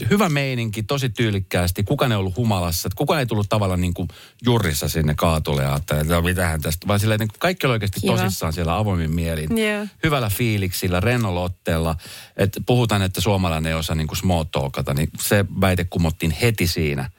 hyvä 0.10 0.30
meininki, 0.30 0.84
tosi 0.84 1.10
tyylikkäästi. 1.10 1.84
Kukaan 1.84 2.12
ei 2.12 2.18
ollut 2.18 2.38
humalassa. 2.38 2.90
Kukaan 2.96 3.20
ei 3.20 3.26
tullut 3.26 3.50
tavallaan 3.50 3.82
niin 3.82 3.94
kuin 3.94 4.08
jurrissa 4.46 4.90
sinne 4.90 5.14
kaatulle 5.16 5.64
ja 5.64 5.76
että 5.76 6.04
no, 6.04 6.22
mitähän 6.22 6.62
tästä. 6.62 6.88
Vaan 6.88 7.00
silleen, 7.00 7.20
niin 7.20 7.30
kaikki 7.40 7.68
oli 7.68 7.74
oikeasti 7.74 8.00
Kiva. 8.00 8.18
tosissaan 8.18 8.54
siellä 8.54 8.78
avoimin 8.78 9.12
mielin. 9.12 9.58
Joo. 9.58 9.88
Hyvällä 10.04 10.30
fiiliksillä, 10.30 11.00
rennolla 11.22 11.42
otteella. 11.42 11.96
Että 12.38 12.62
puhutaan, 12.66 13.02
että 13.02 13.22
suomalainen 13.22 13.70
ei 13.70 13.78
osaa 13.78 13.96
niin 13.96 14.08
kuin 14.08 14.18
small 14.18 14.44
talkata, 14.44 14.94
niin 14.94 15.10
se 15.20 15.46
väite 15.62 15.84
kumottiin 15.84 16.32
heti 16.32 16.68
siinä. 16.68 17.10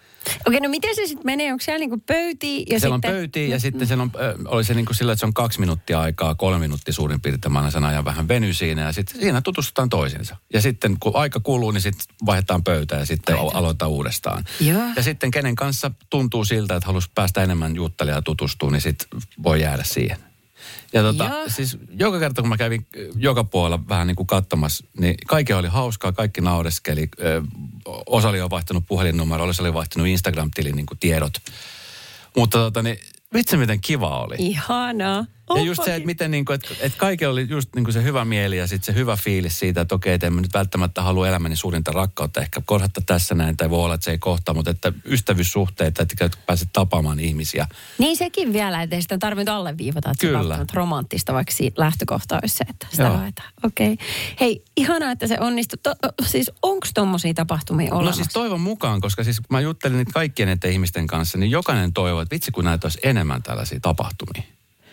Okei, 0.46 0.60
no 0.60 0.68
miten 0.68 0.94
se 0.94 1.06
sitten 1.06 1.26
menee? 1.26 1.52
Onko 1.52 1.64
siellä 1.64 1.78
niinku 1.78 1.98
pöytiä 2.06 2.64
ja 2.70 2.80
siellä 2.80 2.96
sitten... 2.96 3.10
on 3.10 3.16
pöytiä 3.16 3.46
ja 3.46 3.60
sitten 3.60 3.86
siellä 3.86 4.02
on, 4.02 4.12
oli 4.44 4.64
se 4.64 4.74
niin 4.74 4.86
kuin 4.86 4.96
sillä, 4.96 5.12
että 5.12 5.20
se 5.20 5.26
on 5.26 5.34
kaksi 5.34 5.60
minuuttia 5.60 6.00
aikaa, 6.00 6.34
kolme 6.34 6.58
minuuttia 6.58 6.94
suurin 6.94 7.20
piirtein. 7.20 7.52
Mä 7.52 7.58
aina 7.58 7.70
sen 7.70 7.84
ajan 7.84 8.04
vähän 8.04 8.28
veny 8.28 8.52
siinä 8.54 8.82
ja 8.82 8.92
sitten 8.92 9.20
siinä 9.20 9.40
tutustutaan 9.40 9.88
toisiinsa. 9.88 10.36
Ja 10.52 10.60
sitten 10.60 10.96
kun 11.00 11.16
aika 11.16 11.40
kuluu, 11.40 11.70
niin 11.70 11.82
sitten 11.82 12.16
vaihdetaan 12.26 12.64
pöytää 12.64 12.98
ja 12.98 13.06
sitten 13.06 13.34
Aivan. 13.34 13.56
aloitetaan 13.56 13.90
uudestaan. 13.90 14.44
Joo. 14.60 14.82
Ja 14.96 15.02
sitten 15.02 15.30
kenen 15.30 15.54
kanssa 15.54 15.90
tuntuu 16.10 16.44
siltä, 16.44 16.76
että 16.76 16.86
halusi 16.86 17.10
päästä 17.14 17.42
enemmän 17.42 17.76
juttelemaan 17.76 18.18
ja 18.18 18.22
tutustua, 18.22 18.70
niin 18.70 18.82
sitten 18.82 19.08
voi 19.42 19.60
jäädä 19.60 19.84
siihen. 19.84 20.31
Ja 20.92 21.02
tota, 21.02 21.24
Joo. 21.24 21.48
siis 21.48 21.78
joka 21.98 22.18
kerta 22.18 22.42
kun 22.42 22.48
mä 22.48 22.56
kävin 22.56 22.86
joka 23.16 23.44
puolella 23.44 23.88
vähän 23.88 24.06
niin 24.06 24.16
kuin 24.16 24.26
katsomassa, 24.26 24.84
niin 24.98 25.14
kaikki 25.26 25.52
oli 25.52 25.68
hauskaa, 25.68 26.12
kaikki 26.12 26.40
naureskeli. 26.40 27.08
Ö, 27.20 27.42
Osa 28.06 28.28
oli 28.28 28.38
jo 28.38 28.50
vaihtanut 28.50 28.84
puhelinnumero, 28.86 29.44
osa 29.44 29.62
oli 29.62 29.74
vaihtanut 29.74 30.08
Instagram-tilin 30.08 30.76
niin 30.76 30.86
kuin 30.86 30.98
tiedot. 30.98 31.32
Mutta 32.36 32.58
tota, 32.58 32.82
niin, 32.82 32.98
vitsi 33.34 33.56
miten 33.56 33.80
kiva 33.80 34.20
oli. 34.20 34.34
Ihanaa. 34.38 35.24
Ja 35.54 35.62
just 35.62 35.84
se, 35.84 35.94
että 35.94 36.06
miten 36.06 36.30
niin 36.30 36.44
kuin, 36.44 36.54
että, 36.54 36.68
että 36.80 36.98
kaikilla 36.98 37.32
oli 37.32 37.46
just 37.50 37.74
niin 37.74 37.84
kuin 37.84 37.92
se 37.92 38.02
hyvä 38.02 38.24
mieli 38.24 38.58
ja 38.58 38.66
sitten 38.66 38.94
se 38.94 39.00
hyvä 39.00 39.16
fiilis 39.16 39.58
siitä, 39.58 39.80
että 39.80 39.94
okei, 39.94 40.14
että 40.14 40.26
en 40.26 40.32
mä 40.32 40.40
nyt 40.40 40.54
välttämättä 40.54 41.02
halua 41.02 41.28
elämäni 41.28 41.56
suurinta 41.56 41.92
rakkautta 41.92 42.40
ehkä 42.40 42.62
kohdatta 42.64 43.00
tässä 43.06 43.34
näin, 43.34 43.56
tai 43.56 43.70
voi 43.70 43.84
olla, 43.84 43.94
että 43.94 44.04
se 44.04 44.10
ei 44.10 44.18
kohtaa, 44.18 44.54
mutta 44.54 44.70
että 44.70 44.92
ystävyyssuhteita, 45.04 46.02
että 46.02 46.30
pääset 46.46 46.68
tapaamaan 46.72 47.20
ihmisiä. 47.20 47.66
Niin 47.98 48.16
sekin 48.16 48.52
vielä, 48.52 48.82
että 48.82 48.96
ei 48.96 49.02
sitä 49.02 49.18
tarvitse 49.18 49.50
alleviivata, 49.50 50.10
että 50.10 50.26
Kyllä. 50.26 50.56
se 50.56 50.64
romanttista, 50.72 51.32
vaikka 51.32 51.52
lähtökohta 51.76 52.38
olisi 52.42 52.56
se, 52.56 52.64
että 52.70 52.86
sitä 52.90 53.02
Joo. 53.02 53.16
haetaan. 53.16 53.52
Okei. 53.64 53.92
Okay. 53.92 54.06
Hei, 54.40 54.64
ihanaa, 54.76 55.10
että 55.10 55.26
se 55.26 55.36
onnistui. 55.40 55.78
To, 55.82 55.94
siis 56.26 56.50
onko 56.62 56.86
tommosia 56.94 57.34
tapahtumia 57.34 57.94
olemassa? 57.94 58.20
No 58.20 58.24
siis 58.24 58.32
toivon 58.32 58.60
mukaan, 58.60 59.00
koska 59.00 59.24
siis 59.24 59.40
mä 59.50 59.60
juttelin 59.60 59.96
niitä 59.96 60.12
kaikkien 60.12 60.46
näiden 60.46 60.72
ihmisten 60.72 61.06
kanssa, 61.06 61.38
niin 61.38 61.50
jokainen 61.50 61.92
toivoo, 61.92 62.20
että 62.20 62.34
vitsi 62.34 62.50
kun 62.50 62.64
näitä 62.64 62.86
olisi 62.86 62.98
enemmän 63.02 63.42
tällaisia 63.42 63.80
tapahtumia. 63.80 64.42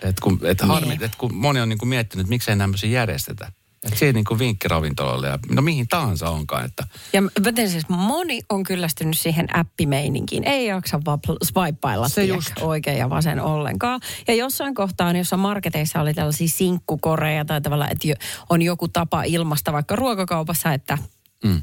Et 0.04 0.20
kun, 0.20 0.40
et 0.44 0.62
harmi, 0.62 0.90
Niin. 0.90 1.04
et 1.04 1.16
kun 1.16 1.36
moni 1.36 1.62
on 1.62 1.70
niin 1.70 1.80
kuin 1.80 1.90
miettinyt, 1.90 2.22
että 2.24 2.30
miksei 2.30 2.58
tämmöisiä 2.58 2.90
järjestetä. 2.90 3.52
Että 3.84 4.00
siihen 4.00 4.16
niin 4.16 4.26
kuin 4.26 4.40
vinkki 4.40 4.68
ravintoloille 4.68 5.28
ja 5.28 5.40
no 5.52 5.62
mihin 5.62 5.88
tahansa 5.88 6.30
onkaan, 6.30 6.66
että 6.66 6.88
Ja 7.14 7.22
mä 7.22 7.30
tiedän 7.56 7.70
siis, 7.72 7.90
moni 7.90 8.42
on 8.50 8.64
kyllästynyt 8.64 9.18
siihen 9.18 9.58
appimeininkiin. 9.58 10.44
Ei 10.44 10.66
jaksa 10.66 11.00
swipeilla 11.44 12.10
Se 12.10 12.24
just. 12.24 12.52
oikein 12.62 12.98
ja 12.98 13.10
vasen 13.10 13.42
ollenkaan. 13.42 14.02
Ja 14.28 14.34
jossain 14.34 14.76
kohtaa, 14.76 15.12
jossa 15.18 15.38
marketeissa 15.38 16.02
oli 16.02 16.14
tällaisia 16.14 16.48
sinkkukoreja 16.48 17.46
tai 17.46 17.62
tavallaan, 17.62 17.92
että 17.92 18.08
on 18.50 18.62
joku 18.62 18.88
tapa 18.88 19.24
ilmasta 19.24 19.74
vaikka 19.74 19.96
ruokakaupassa, 19.96 20.74
että 20.74 20.98
mm. 21.43 21.62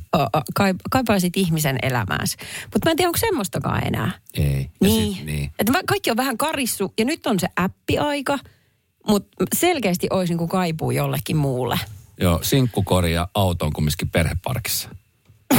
kaipaisit 0.91 1.37
ihmisen 1.37 1.79
elämääsi. 1.83 2.37
Mutta 2.63 2.81
mä 2.85 2.91
en 2.91 2.97
tiedä, 2.97 3.09
onko 3.09 3.19
semmoistakaan 3.19 3.87
enää. 3.87 4.13
Ei. 4.35 4.71
Ja 4.81 4.89
niin. 4.89 5.15
Sit, 5.15 5.27
niin. 5.27 5.51
Että 5.59 5.73
kaikki 5.87 6.11
on 6.11 6.17
vähän 6.17 6.39
karissu 6.39 6.95
ja 6.99 7.05
nyt 7.05 7.27
on 7.27 7.41
se 7.41 7.49
appi-aika, 7.57 8.39
mutta 9.09 9.45
selkeästi 9.55 10.07
olisi 10.11 10.33
niin 10.33 10.39
kuin 10.39 10.49
kaipuu 10.49 10.91
jollekin 10.91 11.37
muulle. 11.37 11.79
Joo, 12.21 12.39
sinkkukori 12.43 13.15
ja 13.15 13.29
auto 13.35 13.67
on 13.67 13.73
kumminkin 13.73 14.11
perheparkissa. 14.11 14.89